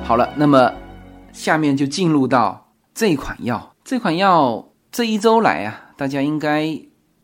[0.05, 0.73] 好了，那么
[1.33, 3.75] 下面就进入到这款药。
[3.85, 6.81] 这款药这一周来啊，大家应该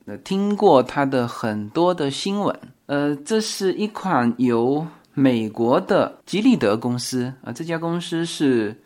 [0.06, 2.58] 呃听过它的很多的新闻。
[2.86, 8.76] 呃，这是一款由美国的吉利德公司啊，这家公司是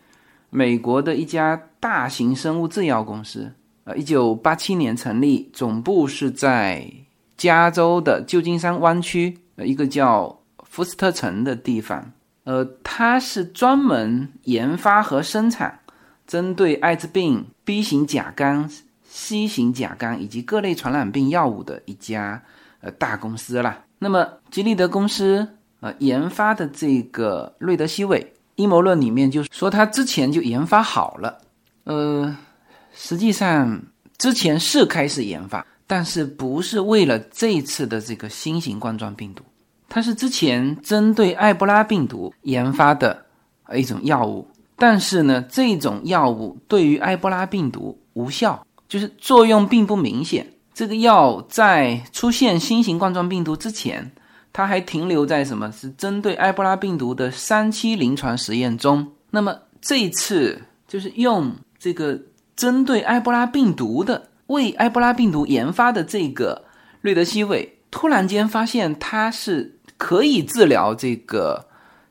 [0.51, 3.51] 美国的一家大型生物制药公司
[3.85, 6.85] 呃，一九八七年成立，总部是在
[7.37, 12.13] 加州的旧金山湾区呃一个叫福斯特城的地方。
[12.45, 15.79] 呃，它是专门研发和生产
[16.27, 18.69] 针对艾滋病、B 型甲肝、
[19.05, 22.43] C 型甲肝以及各类传染病药物的一家
[22.81, 23.85] 呃大公司啦。
[23.99, 25.49] 那么，吉利德公司
[25.81, 31.39] 呃研发的这个瑞德西韦，阴谋论里面就是说他之前就研发好了，
[31.85, 32.37] 呃，
[32.93, 33.83] 实际上
[34.19, 39.43] 之前是开始研发，但是不是为了这次的这个新型冠状病毒，
[39.89, 43.25] 它是之前针对埃博拉病毒研发的
[43.75, 50.47] 一种药物，但是呢，这种药物对于埃博拉病毒无效，就是作用并不明显。
[50.77, 54.13] 这个药在出现新型冠状病毒之前，
[54.53, 55.73] 它还停留在什么？
[55.73, 59.11] 是针对埃博拉病毒的三期临床实验中。
[59.31, 62.21] 那么这一次就是用这个
[62.55, 66.63] 针对埃博拉病毒的，为埃博拉病毒研发的这个
[67.01, 71.67] 瑞德西韦，突然间发现它是可以治疗这个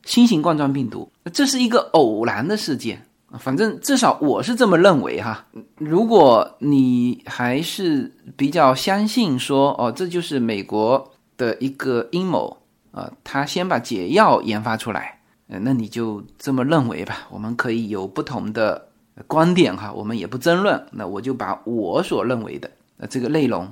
[0.06, 3.06] 新型冠状病毒，这是一个偶然的事件。
[3.40, 5.46] 反正至少我是这么认为哈。
[5.78, 12.58] 如果你还是比较相信说哦，这就是美国的一个阴谋
[12.92, 17.28] 啊，他先把解药研发出来，那你就这么认为吧。
[17.30, 18.88] 我们可以有不同的
[19.28, 20.82] 观点哈，我们也不争论。
[20.92, 23.68] 那我就把我所认为的呃这个内容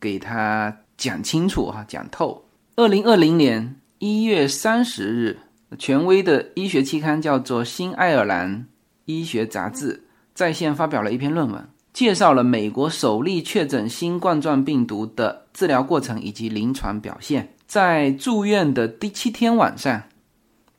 [0.00, 2.44] 给他讲清楚哈，讲透。
[2.76, 5.38] 二零二零年一月三十日，
[5.76, 8.66] 权威的医学期刊叫做《新爱尔兰
[9.08, 9.94] 医学杂志》
[10.34, 17.54] 在线发表了一篇论文，介绍了美国首例确诊新冠状病毒的治疗过程以及临床表现。
[17.66, 20.02] 在住院的第七天晚上，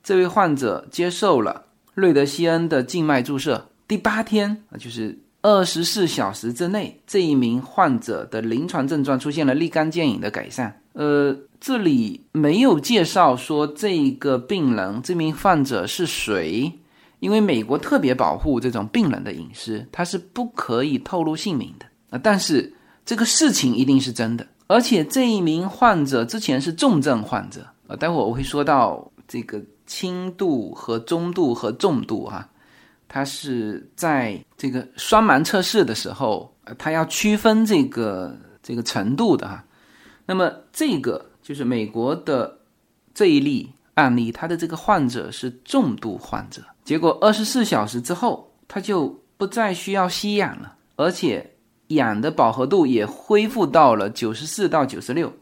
[0.02, 3.68] 这位患者接受了瑞德西恩的静脉注射。
[3.86, 10.80] 第八天啊，就是二十四小时之内，这一名患者的临床症状出现了立竿见影的改善。
[10.92, 16.72] 呃，这里没有介绍说这个病人、这名患者是谁，
[17.20, 22.20] 因为美国特别保护这种病人的隐私，他是不可以透露姓名的啊。
[22.22, 22.72] 但是
[23.06, 27.94] 这个事情一定是真的，而且这一名患者之前是重症患者啊。
[27.94, 32.48] 待会我会说到这个轻度和中度和重度哈。
[33.06, 39.64] 他是在这个双盲测试的时候，他要区分这个这个程度的哈。
[40.24, 42.56] 那么这个就是美国的
[43.12, 51.52] 这一例案例，他的这个患者是重度患者，结果二十四小时之后，他就不再需要吸氧了，而且
[51.86, 55.32] 氧的饱和度也恢复到了九十四到九十六，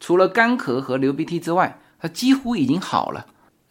[0.00, 3.24] 除了干咳和流鼻涕之外，他几乎已经好了。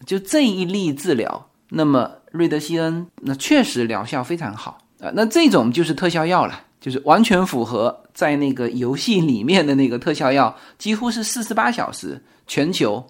[0.06, 2.10] 就这一例治疗，那么。
[2.32, 13.06] 瑞德西恩那确实疗效非常好啊，那这种就是特效药了，就是完全符合在那个游戏里面的那个特效药，几乎是四十八小时全球，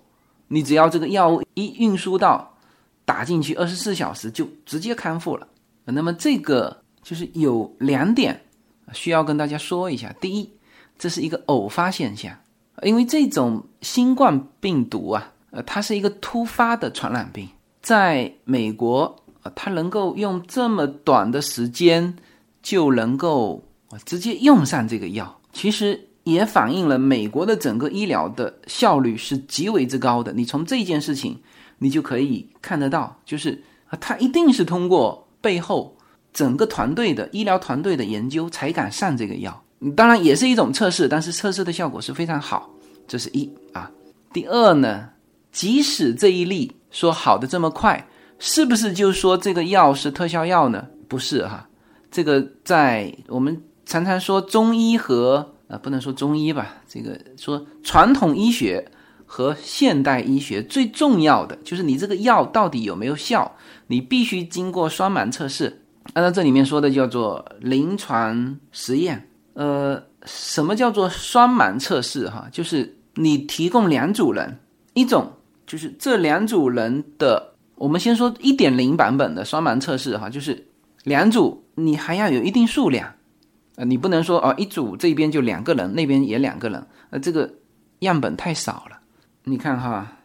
[0.48, 2.57] 你只要这个药物一运输到
[3.08, 5.48] 打进去，二十四小时就直接康复了。
[5.86, 8.38] 那么这个就是有两点
[8.92, 10.50] 需要跟大家说一下：第一，
[11.00, 12.38] 这是一个偶发现象，
[12.84, 17.48] 因为这种新冠病毒啊，呃，它是一个突发的传染病。
[17.82, 22.14] 在美国啊，他能够用这么短的时间
[22.62, 23.64] 就能够
[24.04, 30.34] 直接用上这个药，其实也反映了美国的整个医疗的效率是极为之高的。
[30.34, 31.40] 你从这件事情，
[31.80, 35.96] 你就可以看得到，就是啊，他一定是通过背后
[36.34, 39.64] 整个团队的医疗团队的研究才敢上这个药。
[39.96, 42.70] 当然也是一种测试，但是测试的效果是非常好。
[43.08, 43.92] 这是一啊，
[44.34, 45.10] 第二呢，
[45.52, 46.74] 即使这一例。
[46.90, 48.08] 说好的这么快，
[48.40, 50.88] 是不是就说这个药是特效药呢？
[51.10, 51.68] 不是哈，
[52.10, 58.90] 这个在我们常常说中医和啊，不能说中医吧，这个说传统医学
[59.28, 65.84] 和现代医学最重要的就是你这个药到底有没有效，你必须经过双盲测试。
[66.14, 69.30] 按照这里面说的叫做临床实验。
[69.54, 72.28] 呃，什么叫做双盲测试？
[72.30, 74.58] 哈，就是你提供两组人，
[74.96, 75.32] 一种。
[75.66, 80.66] 就是这两组人的，我们先说一点零版本的双盲测试哈，就是
[81.04, 83.14] 两组你还要有一定数量，
[83.76, 87.54] 呃，你不能说哦一组这边就两个人，那边也两个人，呃，这个
[88.00, 88.97] 样本太少了。
[89.50, 90.18] 你看哈，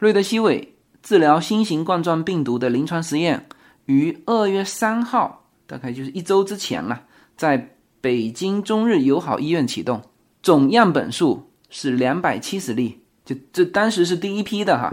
[0.00, 3.46] 瑞德西韦治疗新型冠状病毒的临床实验
[3.86, 7.04] 于二月三号，大概就是一周之前了，
[7.36, 10.02] 在北京中日友好医院启动，
[10.42, 12.98] 总样本数是两百七十例。
[13.24, 14.92] 就这当时是第一批的哈，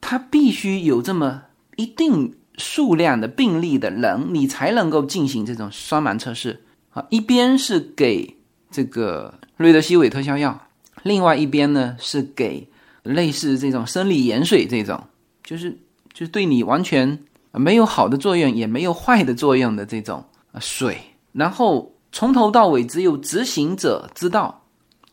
[0.00, 1.44] 他必须有这么
[1.76, 7.06] 一定数量的病例的人，你才能够进行这种双盲测试啊。
[7.08, 8.36] 一边是给
[8.68, 10.66] 这个瑞德西韦特效药，
[11.04, 12.68] 另外一边呢是给
[13.02, 15.02] 类似这种生理盐水这种，
[15.44, 15.70] 就是
[16.12, 17.18] 就是对你完全
[17.52, 20.24] 没有好的作用，也没有坏的作用的这种
[20.60, 20.98] 水。
[21.32, 24.64] 然后从头到尾只有执行者知道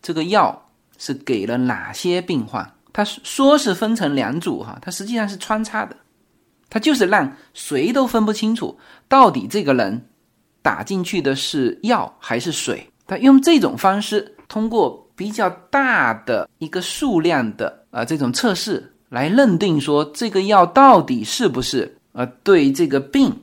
[0.01, 0.65] 这个药。
[1.01, 2.73] 是给了哪些病患？
[2.91, 5.95] 他说是分成两组哈，他实际上是穿插的，
[6.69, 10.09] 他就是让谁都分不清楚到底这个人
[10.61, 12.85] 打进去的是药还是水。
[13.07, 23.33] 他用这种方式，通过比较大的一个数量的啊这种测试来认定说这个药到底是不是呃对这个病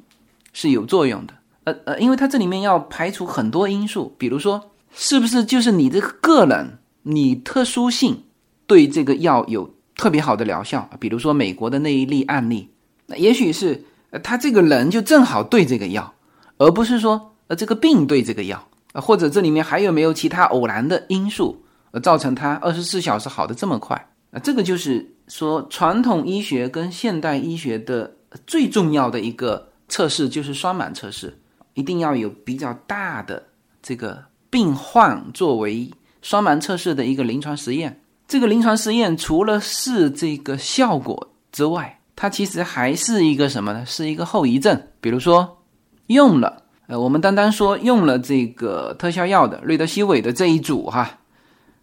[0.53, 1.35] 是有作用的。
[1.65, 6.79] 呃呃，因为他这里面要排除很多因素，比如说是不是就是你这个个人。
[7.09, 8.21] 你特殊性
[8.67, 12.69] 对这个药有特别好的疗效，比如说美国的那一例案例，
[13.07, 13.81] 那也许是
[14.25, 16.13] 他这个人就正好对这个药，
[16.59, 18.61] 而不是说呃这个病对这个药，
[18.95, 24.09] 或者这里面还有没有其他偶然的因素，呃造成他二十四小时好的这么快
[24.39, 28.17] 这个就是说传统医学跟现代医学的
[28.47, 31.39] 最重要的一个测试就是双盲测试，
[31.75, 33.43] 一定要有比较大的
[33.83, 35.91] 这个病患作为。
[36.23, 43.87] 双盲测试的一个临床实验，这个临床实验除了是这个效果之外，它其实还是一个什么呢？
[43.87, 44.83] 是一个后遗症。
[45.01, 45.63] 比如说，
[46.09, 51.21] 用了，呃，我们单单说用了这个特效药的瑞德西韦的这一组哈，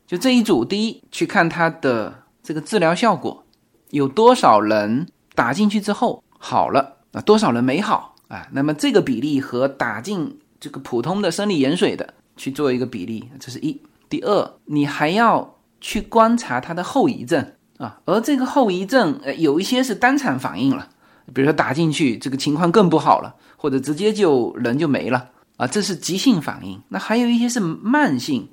[0.05, 3.45] 就这一组，第一去看它的这个治疗效果，
[3.91, 8.45] 有多少人打进去之后好了啊，多少人没好啊？
[8.51, 13.81] 那么这个比例和打进这个普通的生理盐水的去做一个比例，这是一。
[14.09, 20.89] 第二，你还要去观察它的后遗症啊，而这个后遗症，呃，有一些是单场反应了，
[21.33, 26.81] 比如说打进去这个情况更不好了，或者直接就人就没了啊，这是急性反应。
[26.89, 28.49] 那还有一些是慢性。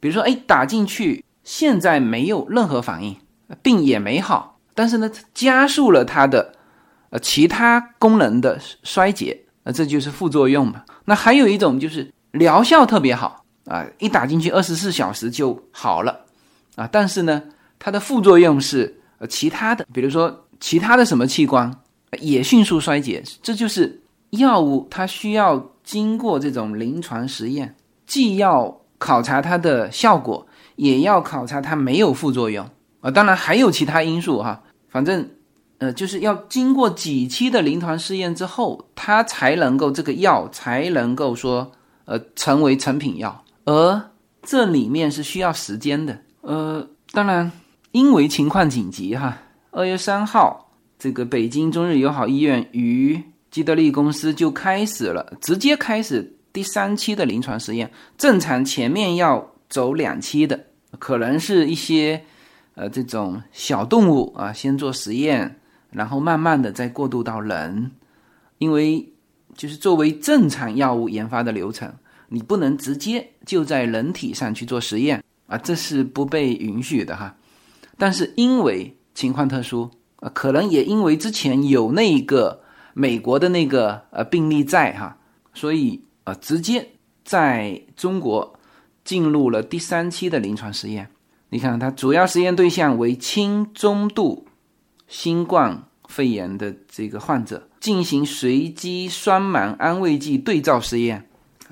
[0.00, 3.16] 比如说，哎，打进去，现在没有任何反应，
[3.62, 6.52] 病也没好，但是呢，加速了它的
[7.10, 10.82] 呃其他功能的衰竭，啊，这就是副作用嘛。
[11.04, 16.20] 那还有一种就是疗效特别好啊，一打进去二十四小时就好了
[16.76, 17.42] 啊，但是呢，
[17.78, 21.70] 它的副作用是呃其他的，比如说其他的什么器官
[22.20, 27.74] 也迅速衰竭，这就是药物它需要经过这种临床实验，
[28.06, 30.46] 既要考察它的效果，
[30.76, 32.68] 也要考察它没有副作用
[33.04, 33.10] 啊。
[33.10, 35.28] 当然还有其他因素哈，反正
[35.76, 41.70] 呃，就是要经过几期的临床试验之后，它才能够这个药才能够说
[42.06, 43.44] 呃成为成品药。
[43.66, 44.10] 而
[44.42, 46.18] 这里面是需要时间的。
[46.40, 47.52] 呃，当然
[47.92, 49.36] 因为情况紧急哈，
[49.70, 56.32] 二月三号，这个北京中日友好医院与基德利公司就开始了，直接开始。
[56.54, 60.66] 第三期的临床实验，正常前面要走两期的，
[61.00, 62.24] 可能是一些
[62.74, 65.60] 呃这种小动物啊，先做实验，
[65.90, 67.90] 然后慢慢的再过渡到人，
[68.58, 69.12] 因为
[69.54, 71.92] 就是作为正常药物研发的流程，
[72.28, 77.36] 你不能直接就在人体上去做实验啊，这是不被允许的哈。
[77.96, 82.62] 但是因为情况特殊啊，可能也因为之前有那一个
[82.92, 85.16] 美国的那个呃病例在哈，
[85.52, 86.00] 所以。
[86.24, 86.88] 啊，直接
[87.22, 88.58] 在中国
[89.04, 91.06] 进入了第三期的临床实验。
[91.54, 94.44] 你看，它主要实验对象为轻中度
[95.06, 101.28] 新冠肺炎的这个患者，进行随机双盲安慰剂对照试验，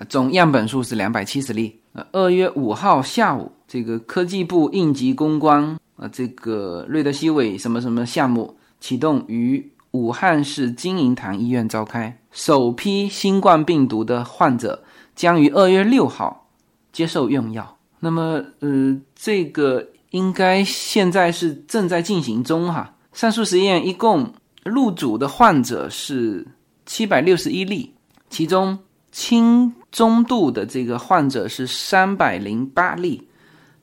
[0.09, 1.81] 总样本数是两百七十例。
[1.95, 9.69] 呃，二月五号下午，这个科技部应急公关呃，这个瑞德西韦什么什么项目启动于。
[9.91, 14.83] 武汉市金银潭医院召开首批新冠病毒的患者
[15.15, 16.49] 将于二月六号
[16.93, 17.77] 接受用药。
[18.05, 22.93] 那么，呃，这个应该现在是正在进行中哈。
[23.13, 24.35] 上述实验一共
[24.65, 26.45] 入组的患者是
[26.85, 27.95] 七百六十一例，
[28.29, 28.77] 其中
[29.13, 33.29] 轻中度的这个患者是三百零八例，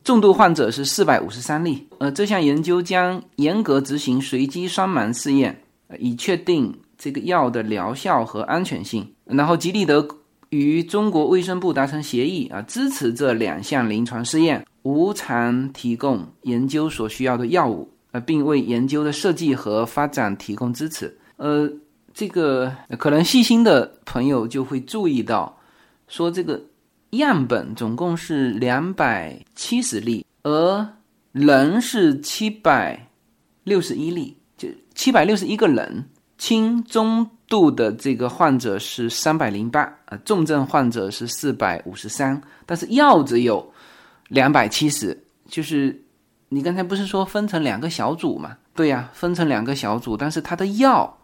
[0.03, 1.87] 重度患者是四百五十三例。
[1.99, 5.63] 呃，这项研究将严格执行随机双盲试验。
[5.97, 10.07] 以确定这个药的疗效和安全性，然后吉利德
[10.49, 21.15] 与中国卫生部达成协议啊，支持这两项临床试验，无偿提供研究所需要的药物，呃，并为研究的设计和发展提供支持。
[21.37, 21.71] 呃，
[22.13, 25.55] 这个可能细心的朋友就会注意到，
[26.07, 26.61] 说这个
[27.11, 30.87] 样本总共是两百七十例，而
[31.31, 33.07] 人是七百
[33.63, 34.35] 六十一例。
[34.57, 36.03] 就七百六十一个人，
[36.37, 43.73] 轻中度的这个患者是三百零八，啊，重症患者是四百五十三，但是药只有
[44.27, 45.99] 两百七十，就是
[46.47, 48.55] 你刚才不是说分成两个小组吗？
[48.75, 51.17] 对呀，分成两个小组，但是它的药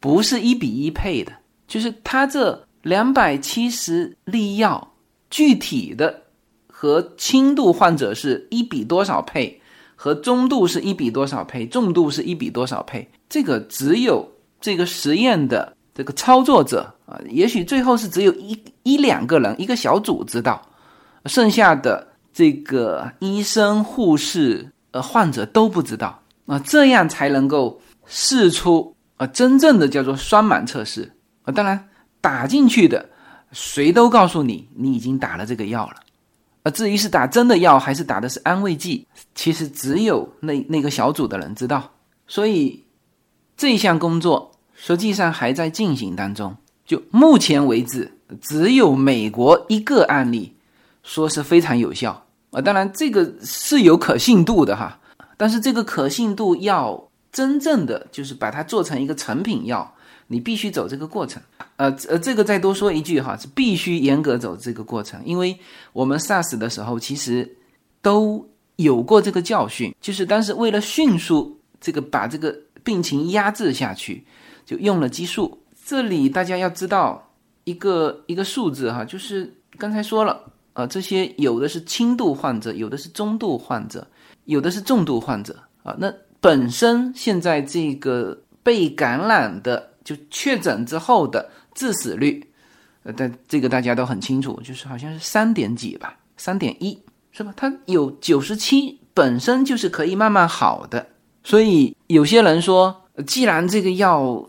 [0.00, 1.32] 不是一比一配的，
[1.68, 4.92] 就是它这两百七十粒药，
[5.30, 6.22] 具体的
[6.66, 9.60] 和轻度患者是一比多少配？
[9.98, 14.28] 和中度是一比多少配，重度是一比多少配，这个只有
[14.66, 20.60] 这个实验的这个操作者啊，也许最后是只有一一两个人一个小组知道，
[21.26, 31.08] 剩下的这个医生、护士、呃患者都不知道啊，这样才能够试出啊真正的叫做双盲测试
[31.44, 31.52] 啊。
[31.52, 31.88] 当然
[32.20, 33.08] 打进去的
[33.52, 36.00] 谁都告诉你，你已经打了这个药了。
[36.64, 39.06] 而至于是打真的药还是打的是安慰剂，
[39.36, 41.88] 其实只有那那个小组的人知道。
[42.26, 42.84] 所以
[43.56, 44.50] 这项工作
[44.86, 46.56] 实际上还在进行当中。
[46.84, 50.54] 就目前为止，只有美国一个案例
[51.02, 52.60] 说是非常有效啊。
[52.60, 54.96] 当然，这个是有可信度的哈，
[55.36, 59.92] 但是这个可信度要真正的就是把它做成一个成品药。
[60.28, 61.40] 你必须走这个过程，
[61.76, 65.56] 呃呃，这个再多说一句哈，是必须严格走这个过程，因为
[65.92, 67.48] 我们 SARS 的时候其实
[68.02, 74.24] 都有过这个教训，就是当时为了迅速这个把这个病情压制下去，
[74.66, 75.58] 就用了激素。
[75.86, 77.26] 这里大家要知道
[77.64, 80.38] 一个一个数字哈，就是刚才说了，
[80.74, 84.06] 啊，这些有的是轻度患者，有的是中度患者，
[84.44, 85.96] 有的是重度患者啊。
[85.98, 92.44] 那本身现在这个被感染的就确诊之后的致死率，
[93.04, 96.98] 呃，但这个大家都很清楚，就是好像是三点几吧，三点一
[97.30, 97.54] 是吧？
[97.56, 101.06] 它有九十七，本身就是可以慢慢好的。
[101.44, 104.44] 所以有些人说，既然这个药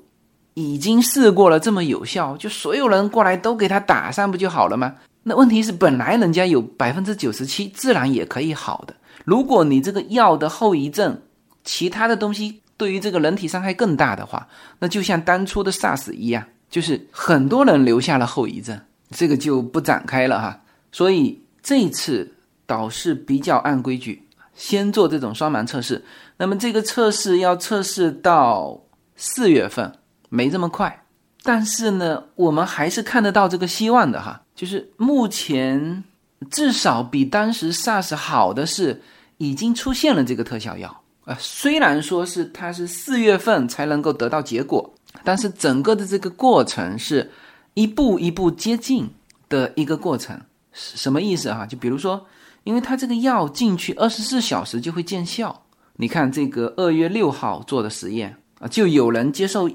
[0.57, 4.95] 已经试过了这么有效，就所有人过来都给他打上不就好了吗？
[5.21, 8.95] 那问题是，本来人家有百分之九十七自然也可以好的。
[9.23, 11.21] 如果你这个药的后遗症，
[11.63, 14.47] 其他的东西对于这个人体伤害更大的话，
[14.79, 18.79] 那就像当初的 SARS 一样，就是很多人留下了后遗症。
[19.11, 20.59] 这个就不展开了哈。
[20.91, 22.33] 所以这次
[22.65, 24.23] 导是比较按规矩，
[24.55, 26.03] 先做这种双盲测试。
[26.35, 28.81] 那么这个测试要测试到
[29.15, 29.93] 四月份，
[30.29, 31.03] 没这么快。
[31.43, 34.41] 但是呢，我们还是看得到这个希望的哈。
[34.55, 36.03] 就是目前
[36.49, 39.01] 至少比当时 SARS 好的是，
[39.37, 41.37] 已经出现了这个特效药啊。
[41.39, 47.31] 虽然说是它是四月份才能够得到结果，但是整个的这个过程是
[47.75, 49.09] 一步一步接近
[49.47, 50.39] 的一个过程。
[50.73, 51.65] 什么意思啊？
[51.65, 52.25] 就比如说，
[52.63, 55.63] 因为它这个药进去二十四小时就会见效。
[55.95, 59.69] 你看这个二月六号做的实验啊，就有人接受，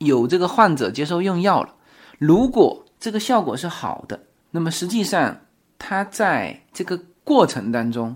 [0.00, 1.74] 有这个患者接受用药了。
[2.18, 4.18] 如果这个效果是好的，
[4.50, 5.36] 那么实际上，
[5.78, 8.14] 他在这个过程当中，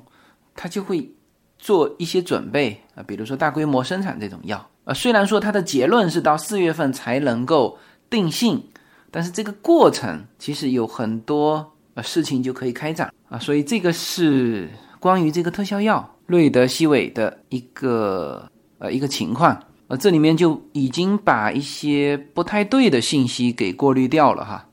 [0.55, 1.11] 他就会
[1.59, 4.93] 做一些准备啊，比如说大规模生产这种药啊。
[4.93, 7.79] 虽然说他的结论是到四月份才能够
[8.11, 8.63] 定性，
[9.11, 13.39] 但是这个过程其实有很多呃事情就可以开展啊。
[13.39, 14.69] 所以这个是
[15.01, 24.67] 关于这个特效药瑞德西韦的一个呃一个情况呃，这里面就已经把一些不太对的信息给过滤掉了哈。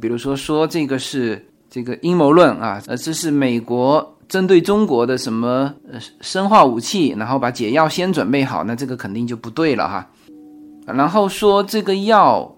[0.00, 10.08] 比如说说这个是这个阴谋论啊，呃，这是美国针对中国的什么呃生化武器，然后把解药先准备好，那这个肯定就不对了哈。
[10.86, 12.56] 然后说这个药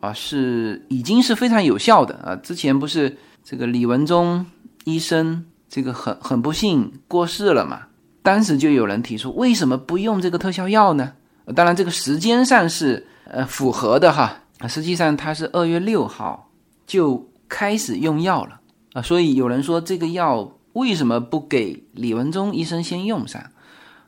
[0.00, 4.44] 啊是已经是非常有效的啊，之前不是这个李文忠
[4.84, 7.80] 医生这个很很不幸过世了嘛，
[8.22, 11.12] 当时就有人提出为什么不用这个特效药呢？
[11.52, 14.36] 当然这个时间上是呃符合的哈，
[14.68, 16.50] 实际上它是二月六号。
[16.86, 18.60] 就开始用药了
[18.92, 23.42] 啊，所以有人说这个药为什么不给李文忠医生先用上？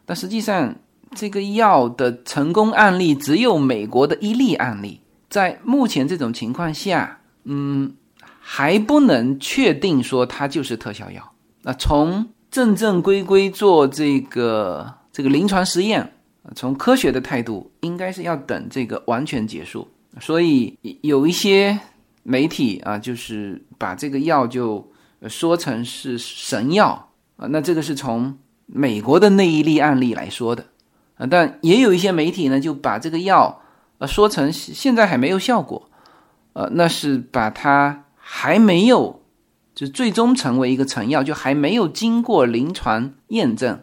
[0.04, 0.76] 但实际上，
[1.14, 7.94] 这个药的成功案例只有美国的一例案例，在目前这种情况下，嗯，
[8.40, 11.32] 还不能确定说它就是特效药。
[11.62, 16.12] 那从正正规规做这个这个临床实验，
[16.54, 19.88] 从科学的态度，应该是要等这个完全结束。
[20.20, 21.78] 所以有一些。
[22.28, 24.84] 媒体啊，就是把这个药就
[25.28, 28.36] 说成是神药啊，那这个是从
[28.66, 30.64] 美国的那一例案例来说的
[31.18, 33.62] 啊，但也有一些媒体呢，就把这个药
[33.98, 35.88] 呃说成现在还没有效果，
[36.54, 39.22] 呃，那是把它还没有
[39.72, 43.78] 就最终成为一个成药，就还没有经过临床验证，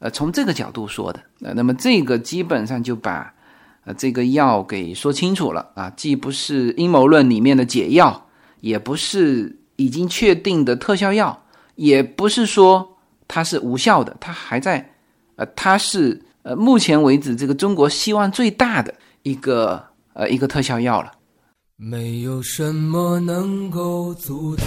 [0.00, 3.32] 呃，从这个角度说的，呃，那么这个基本上就把。
[3.86, 8.26] 呃，这个药给说清楚了啊，既不是阴谋论里面的解药，
[8.60, 11.42] 也不是已经确定的特效药，
[11.76, 12.86] 也不是说
[13.26, 14.86] 它是无效的，它还在，
[15.36, 18.92] 呃，它是呃，目前为止这个中国希望最大的
[19.22, 19.82] 一个
[20.12, 21.12] 呃一个特效药了。
[21.76, 24.66] 没有什么能够阻挡。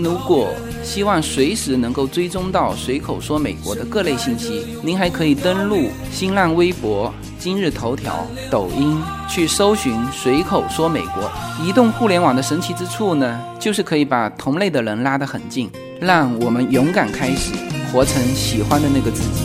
[0.03, 0.49] 如果
[0.83, 8.99] 希望随时能够追踪到随口说美国的各类信息，您还可以登录新浪微博、今日头条、抖音
[9.29, 11.31] 去搜寻“随口说美国”。
[11.63, 17.53] 移动互联网的神奇之处呢，就是可以把同类的人拉得很近，让我们勇敢开始，
[17.91, 19.43] 活成喜欢的那个自己。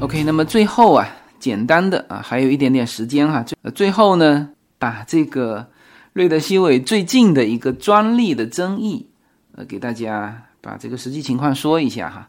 [0.00, 1.08] OK，那么最后啊，
[1.38, 3.42] 简单的啊，还有一点点时间哈。
[3.42, 5.64] 最最后呢，把这个
[6.12, 9.06] 瑞德西韦最近的一个专利的争议，
[9.54, 12.28] 呃，给大家把这个实际情况说一下哈。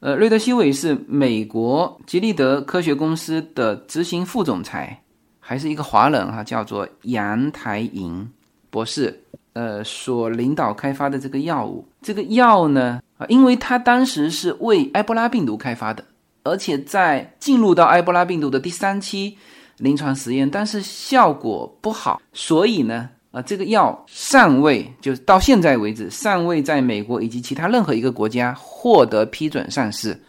[0.00, 5.02] 呃，瑞德西韦是美国吉利德科学公司的执行副总裁，
[5.40, 8.28] 还是一个华人哈，叫做杨台银
[8.68, 9.22] 博士。
[9.54, 16.04] 呃，所领导开发的这个药物，这个药呢，啊，因为他当时是为埃博拉病毒开发的，
[16.42, 19.38] 而且在进入到埃博拉病毒的第三期
[19.78, 30.20] 临床实验，但是效果不好，所以呢，啊，这个药尚未，就是到现在为止，尚未在美国以及其他任何一个国家获得批准上市，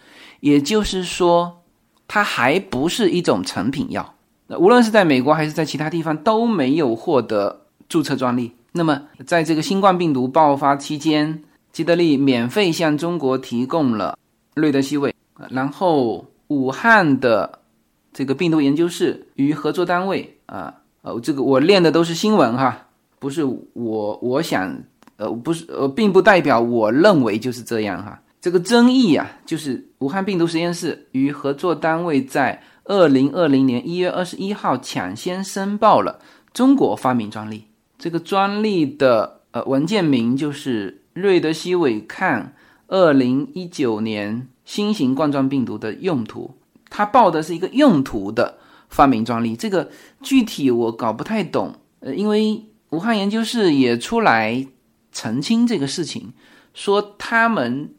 [0.41, 1.61] 也就是说，
[2.07, 4.13] 它还不是一种成品药，
[4.47, 8.51] 那无论是在美国还是在其他地方都没有获得注册专利。
[8.73, 14.17] 那么，在这个新冠病毒爆发期间，基德利免费向中国提供了
[14.53, 15.15] 瑞德西韦，
[15.49, 17.59] 然后武汉的
[18.17, 22.87] 这个病毒研究室与合作单位啊，呃，这个我练的都是新闻哈，
[23.19, 23.43] 不是
[23.73, 24.75] 我我想，
[25.17, 28.19] 呃，不是呃，并不代表我认为就是这样哈。
[28.41, 36.19] 这个争议啊，就是武汉病毒实验室与合作单位在二零二零年一月二十一号抢先申报了
[36.51, 37.65] 中国发明专利。
[37.99, 42.51] 这个专利的呃文件名就是瑞德西韦抗
[42.87, 46.55] 二零一九年新型冠状病毒的用途，
[46.89, 48.57] 他报的是一个用途的
[48.89, 49.89] 发明专利，这个
[50.21, 54.65] 具体我搞不太懂，呃，因为武汉研究室也出来
[55.11, 56.33] 澄清这个事情，
[56.73, 57.93] 说他们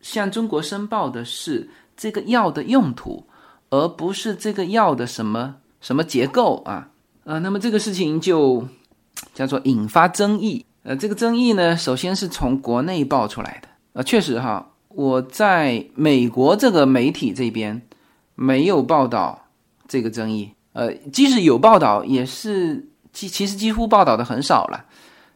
[0.00, 3.26] 向中国申报的是这个药的用途，
[3.70, 6.90] 而不是这个药的什么什么结构啊，
[7.24, 8.66] 呃，那么这个事情就。
[9.34, 17.80] 叫做引发争议，呃，这个争议呢，首先是从国内爆出来的，呃，确实哈，我在美国这个媒体这边
[18.40, 19.48] 没有报道
[19.88, 24.84] 这个争议，呃，即使有报道，也是其其实几乎报道的很少了，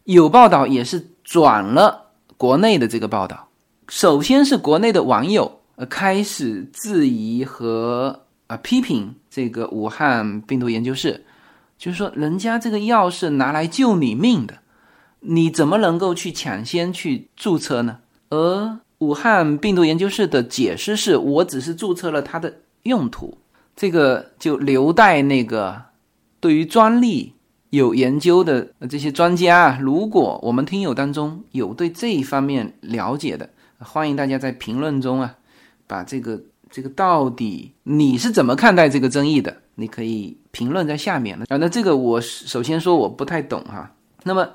[0.05, 3.49] 有报道也是转了国内的这个报道，
[3.89, 11.25] 首先是国内的网友呃开始质疑和啊批评这个武汉病毒研究室。
[11.77, 14.59] 就是说，人家这个药是拿来救你命的，
[15.19, 17.99] 你怎么能够去抢先去注册呢？
[18.31, 23.39] 而武汉病毒研究室的解释是，我只是注册了它的用途，
[23.77, 25.83] 这个就留待那个
[26.41, 27.35] 对于专利
[27.71, 29.79] 有研究的这些专家。
[29.81, 35.37] 如果我们听友当中有对这一方面了解的，欢迎大家在评论中啊，
[35.87, 39.57] 把这个这个到底你是怎么看待这个争议的？
[39.77, 41.57] 你可以评论在下面啊。
[41.57, 43.95] 那这个我首先说我不太懂哈。
[44.25, 44.51] 那么，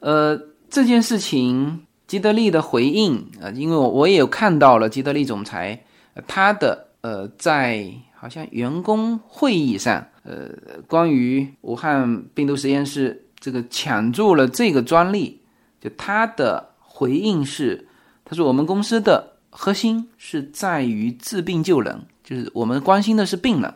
[0.00, 5.84] 呃，这件事情吉德利的回应啊，因为我我也有看到了吉德利总裁
[6.26, 10.50] 他的呃，在好像员工会议上，呃，
[10.86, 15.40] 关于武汉病毒实验室这个抢注了这个专利，
[15.80, 17.86] 就他的回应是，
[18.24, 23.74] 他说我们公司的核心是在于治病救人，就是我们关心的是病人。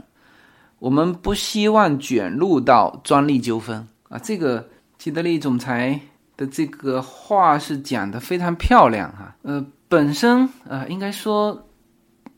[0.78, 4.18] 我们不希望卷入到专利纠纷啊！
[4.18, 4.68] 这个
[4.98, 5.98] 吉德利总裁
[6.36, 9.34] 的这个话是讲的非常漂亮哈。
[9.42, 11.65] 呃，本身呃，应该说，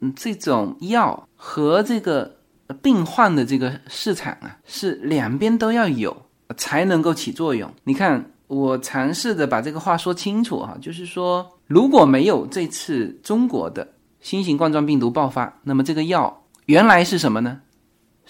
[0.01, 2.37] 嗯，这种药和这个
[2.83, 6.17] 病患的这个市场啊，是两边都要有
[6.57, 7.73] 才能够起作用。
[7.85, 13.87] 你看，我尝试着把这个话说清楚哈，就是说，如果没有这次中国的
[14.21, 17.61] 新型冠状病毒爆发，那么这个药原来是什么呢？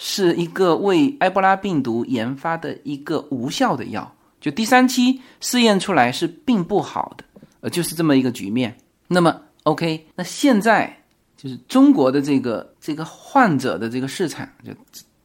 [0.01, 7.25] 是一个为埃博拉病毒研发的一个无效的药，就第三期试验出来是并不好的，
[7.63, 8.77] 呃，就是这么一个局面。
[9.09, 11.03] 那么，OK，那现在
[11.39, 14.73] 就是中国的这个这个患者的这个市场，就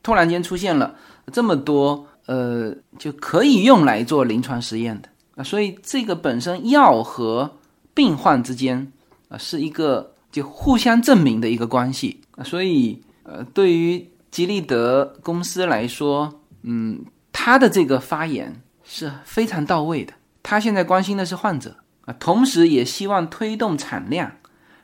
[0.04, 0.96] 突然间出现了
[1.32, 5.10] 这么多呃，就可以用来做临床实验的。
[5.36, 7.52] 啊，所以这个本身药和
[7.96, 8.94] 病患之间
[9.28, 20.14] 啊是一个就互相证明的一个关系，所以呃，对于吉利德公司来说，嗯，他的这个发言是非常到位的。
[20.44, 21.76] 他现在关心的是患者。
[22.06, 24.30] 啊，同时也希望推动产量，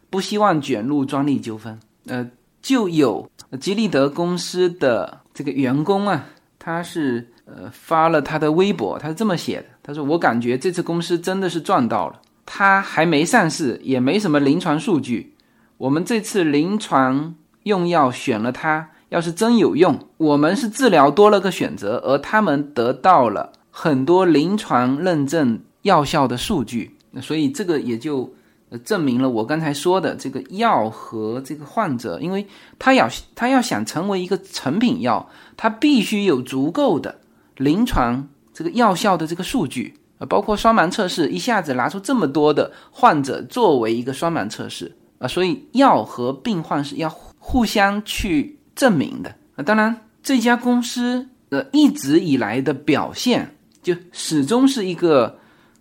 [0.10, 1.80] 不希望卷入专利纠纷。
[2.07, 2.30] 呃，
[2.62, 3.30] 就有
[3.60, 6.26] 吉利德公司的这个员工啊，
[6.57, 12.22] 他是呃发了他的微博，他是这么写的：他说，我感觉这次公司真的是赚到了。
[12.45, 15.36] 他还没上市，也没什么临床数据，
[15.78, 18.89] 我们这次临床用药选了它。
[19.10, 28.32] 要是真有用，我们是治疗多了个选择，而他们得到了很多临床认证药效的数据，所以这个也就
[28.78, 32.45] 证明了我刚才说的这个药和这个患者，因为
[32.78, 37.20] 他要他要想成为一个成品药，他必须有足够的
[37.57, 49.63] 临床这个药效的这个数据啊，包括双盲测试，一下子拿出这么多的患者作为一个双盲测试啊，所以药和病患是要互相去证明的啊。
[49.63, 55.39] 当然，这家公司呃一直以来的表现就始终是一个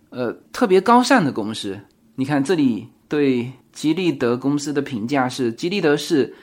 [0.09, 1.79] 呃特别高尚的公司。
[2.19, 6.35] 你看这里对吉利德公司的评价是：吉利德是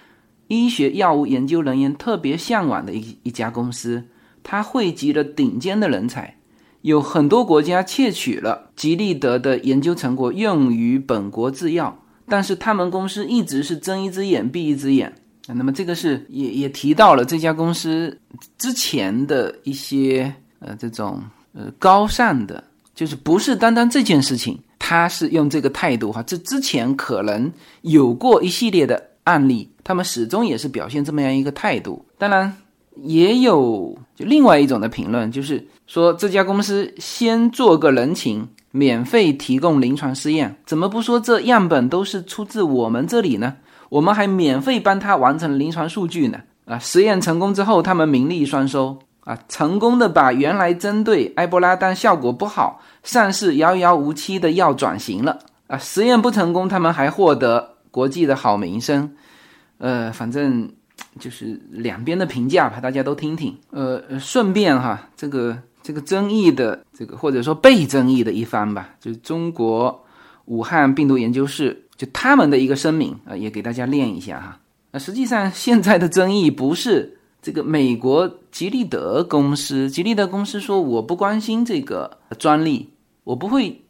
[0.49, 4.03] 医学药物研究人员特别向往的一一家公司。
[4.43, 6.35] 它汇集了顶尖的人才，
[6.81, 11.95] 有很多国家窃取了吉利德的研究成果用于本国制药，
[12.27, 15.13] 但是他们公司一直是睁一只眼闭一只眼。
[15.47, 18.19] 那么这个是也也提到了这家公司
[18.57, 21.23] 之前的一些呃这种
[21.53, 22.65] 呃高尚的，
[22.95, 26.23] 就是不是单单这件事情，他是用这个态度哈。
[26.23, 27.51] 这之前可能
[27.83, 32.05] 有过一系列的案例，他们始终也是表现这么样一个态度。
[32.19, 32.57] 当然。
[33.03, 43.55] 也有就另外一种的评论，就是说这家公司先做个人情，免费提供临床试验，怎么不说这样本都是出自我们这里呢？
[43.91, 46.39] 我们还免费帮他完成临床数据呢。
[46.65, 55.39] 啊，实验成功之后，他们名利双收啊，成功的把原来针对埃博拉但效果不好、上市遥遥无期的药转型了
[55.69, 59.17] 啊，实验不成功，他们还获得国际的好名声。
[59.79, 60.69] 呃，反正。
[61.19, 63.55] 就是两边的评价吧，大家都听听。
[63.71, 70.05] 呃，顺便哈，这个这个争议的这个或者说被争议的一方吧，就是中国
[70.45, 74.59] 武汉病毒研究室，就他们的一个声明啊，也给大家念一下哈。
[74.91, 82.91] 那实际上现在的争议不是这个美国吉利德公司，吉利德公司说我不关心这个专利，
[83.27, 83.83] 我不会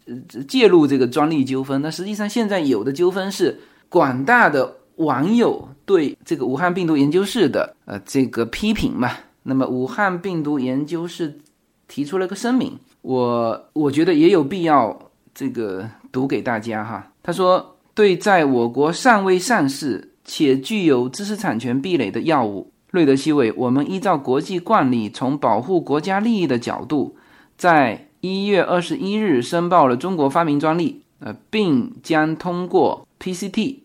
[0.49, 1.81] 介入这个专利纠纷。
[1.83, 4.79] 那实际上现在有的纠纷是广大的。
[4.97, 9.11] 网友对这个武汉病毒研究室的呃这个批评嘛，
[9.43, 11.39] 那么武汉病毒研究室
[11.87, 14.99] 提出了个声明，我我觉得也有必要
[15.35, 17.13] 这个读给大家哈。
[17.23, 27.15] 他说，对在我国尚未上市且具有知识产权壁垒的药物瑞德西韦，我们依照国际惯例，从保护国家利益的角度，
[27.59, 33.79] 在一月二十一日申报了中国发明专利，呃，并将通过 PCT。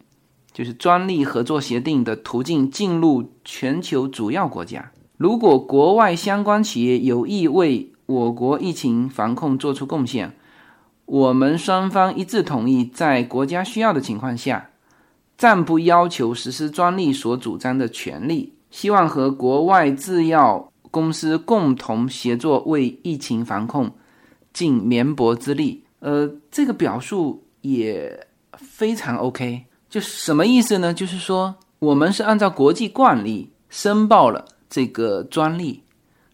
[0.54, 4.92] 就是专利合作协定的途径进入全球主要国家。
[5.16, 10.36] 如果国外相关企业有意为我国疫情防控做出贡献，
[11.06, 14.72] 我们双方一致同意，在国家需要的情况下，
[15.38, 18.54] 暂不要求实施专利所主张的权利。
[18.70, 23.90] 希望和国外制药公司共同协作，为疫情防控
[24.54, 25.84] 尽绵薄之力。
[26.00, 29.66] 呃，这个表述也非常 OK。
[29.90, 30.94] 就什么意思呢？
[30.94, 35.84] 就是说，我们是按照国际惯例申报了这个专利，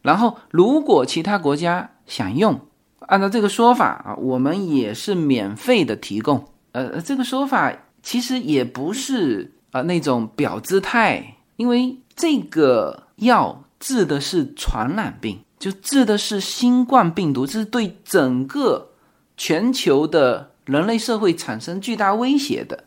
[0.02, 2.60] 然后如果其他国家想用，
[3.00, 6.48] 按照这个说法啊，我们也是免费的提供。
[6.72, 18.90] 呃，这个说法其实也不是啊那种表姿态，因为这个药治的是传染病，就治的是新冠病毒，这是对整个
[19.36, 22.84] 全球的人类社会产生巨大威胁的。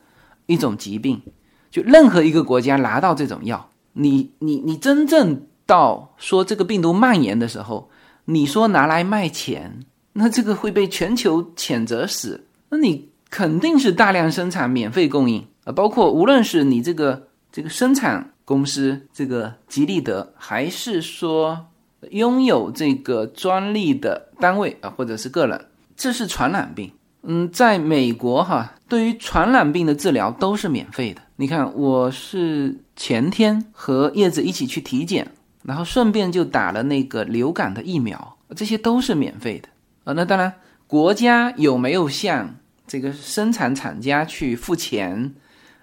[0.47, 1.23] 一种疾病，
[1.71, 7.89] 就任何一个国家拿到这种药，你你你真正到说这个病毒蔓延的时候，
[8.25, 12.49] 你说拿来卖钱，那这个会被全球谴责死。
[12.69, 21.67] 那你肯定是大量生产，免费供应啊，包括无论是你这个这个生产公司这个吉利德，还是说
[22.11, 26.91] 拥有这个专利的单位啊，或者是个人，这是传染病。
[27.23, 31.21] 嗯，在美国哈，对于传染病的治疗都是免费的。
[31.37, 35.31] 你看，我是前天和叶子一起去体检，
[35.63, 39.69] 然后顺便就打了那个流感的疫苗，这些都是免费的
[40.05, 40.15] 啊。
[40.15, 40.51] 那当然，
[40.87, 45.35] 国家有没有向这个生产厂家去付钱，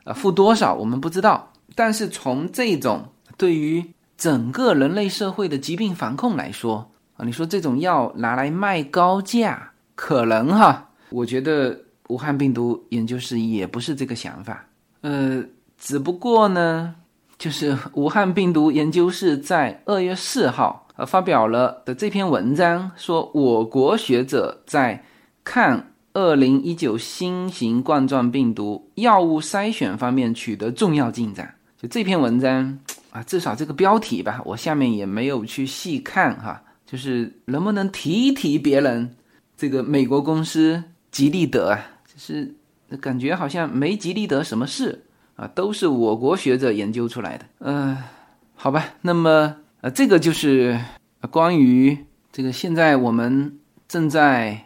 [0.06, 1.54] 啊，付多少我们不知道。
[1.76, 3.08] 但是从这种
[3.38, 3.86] 对于
[4.18, 10.90] 整个人类社会的疾病防控来说啊，你说这种药拿来卖高价，可能哈。
[11.10, 14.66] 我觉得武汉病毒研究室也不是这个想法，
[15.02, 15.44] 呃，
[15.78, 16.96] 只不过呢，
[17.38, 25.04] 就是武汉病毒研究室在二月四号呃发表了的这篇文章，说我国学者在
[25.44, 25.82] 抗
[26.14, 31.54] 二零一九新型冠状病毒药物筛选方面取得重要进展。
[31.80, 32.80] 就这篇文章
[33.18, 39.16] 啊，至少这个标题吧，我下面也没有去细看哈，就是能不能提一提别人
[39.58, 40.84] 这个美国公司。
[41.10, 42.54] 吉利德啊，就是
[43.00, 45.04] 感觉好像没吉利德什么事
[45.36, 47.46] 啊，都是我国学者研究出来的。
[47.60, 47.98] 嗯，
[48.54, 50.80] 好吧，那么呃，这个就是
[51.32, 51.98] 关于
[52.32, 53.58] 这个现在我们
[53.88, 54.62] 正在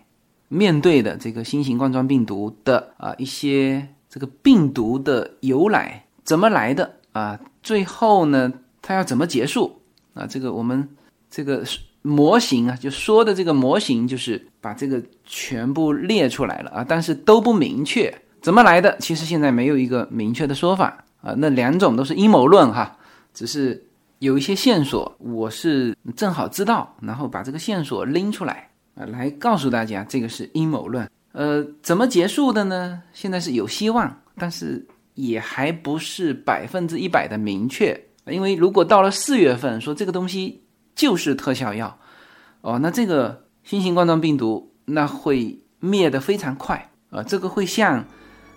[0.50, 7.40] 面对的这个新型冠状病毒的啊一些这个病毒的由来怎么来的啊？
[7.64, 8.52] 最后呢，
[8.82, 9.82] 它要怎么结束
[10.14, 10.26] 啊？
[10.26, 10.88] 这个我们
[11.30, 11.64] 这个
[12.02, 18.98] 模型啊，就说的这个模型就是把这个全部列出来了啊，但是都不明确怎么来的。
[18.98, 22.98] 其实现在没有一个明确的说法啊，那两种都是阴谋论哈，
[23.34, 23.86] 只是
[24.18, 31.08] 有一些线索，我是正好知道，然后把这个线索拎出来啊，来告诉大家这个是阴谋论。
[31.34, 33.02] 呃，怎么结束的呢？
[33.14, 34.84] 现在是有希望，但是。
[35.16, 40.64] 也还不是百分之一百的明确，因为如果到了四月份说这个东西
[40.96, 41.98] 就是特效药，
[42.62, 48.04] 哦，那这个新型冠状病毒那会灭得非常快啊，这个会像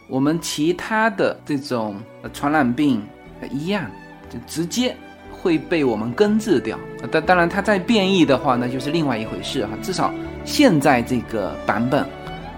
[0.08, 1.96] 我们其他的这种
[2.32, 3.02] 传染病
[3.50, 3.90] 一样，
[4.30, 4.94] 就直接
[5.30, 6.78] 会被我们根治掉。
[7.10, 9.72] 当当然，它再变异的话，那就是另外一回事哈。
[9.82, 10.12] 至少
[10.44, 12.06] 现在这个版本，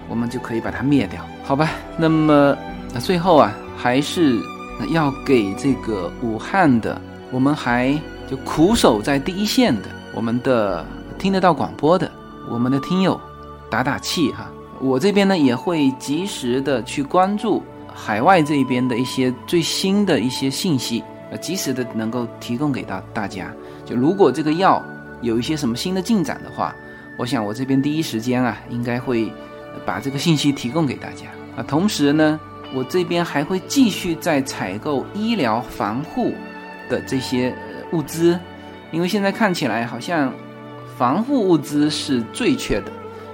[0.07, 1.71] 我们就可以把它灭掉，好吧？
[1.97, 2.55] 那么
[2.93, 3.57] 那最后啊。
[3.77, 4.41] 还是
[4.89, 6.99] 要给这个武汉的，
[7.31, 7.93] 我们还
[8.29, 9.83] 就苦守在第一线的，
[10.15, 10.83] 我们的
[11.19, 12.11] 听得到广播的，
[12.49, 13.19] 我们的听友
[13.69, 14.49] 打打气哈。
[14.81, 17.63] 我这边呢也会及时的去关注
[17.93, 23.53] 海外这边的一些最新的一些信息，呃，及时的能够提供给到大家。
[23.85, 24.83] 就如果这个药
[25.21, 26.75] 有一些什么新的进展的话，
[27.17, 29.31] 我想我这边第一时间啊，应该会
[29.85, 31.63] 把这个信息提供给大家啊。
[31.63, 32.39] 同时呢。
[32.73, 36.33] 我这边还会继续在采购医疗防护
[36.89, 37.53] 的这些
[37.91, 38.39] 物资，
[38.91, 40.33] 因为现在看起来好像
[40.97, 42.91] 防护物资是最缺的，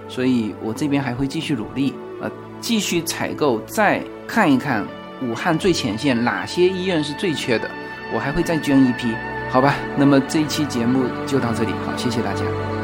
[0.07, 2.29] 所以我这边还会继续努力，呃，
[2.61, 4.85] 继续采购，再看一看
[5.21, 7.69] 武汉最前线哪些医院是最缺的，
[8.13, 9.07] 我还会再捐一批，
[9.49, 9.75] 好吧？
[9.97, 12.82] 那么这一期节目就到这里，好，谢谢大家。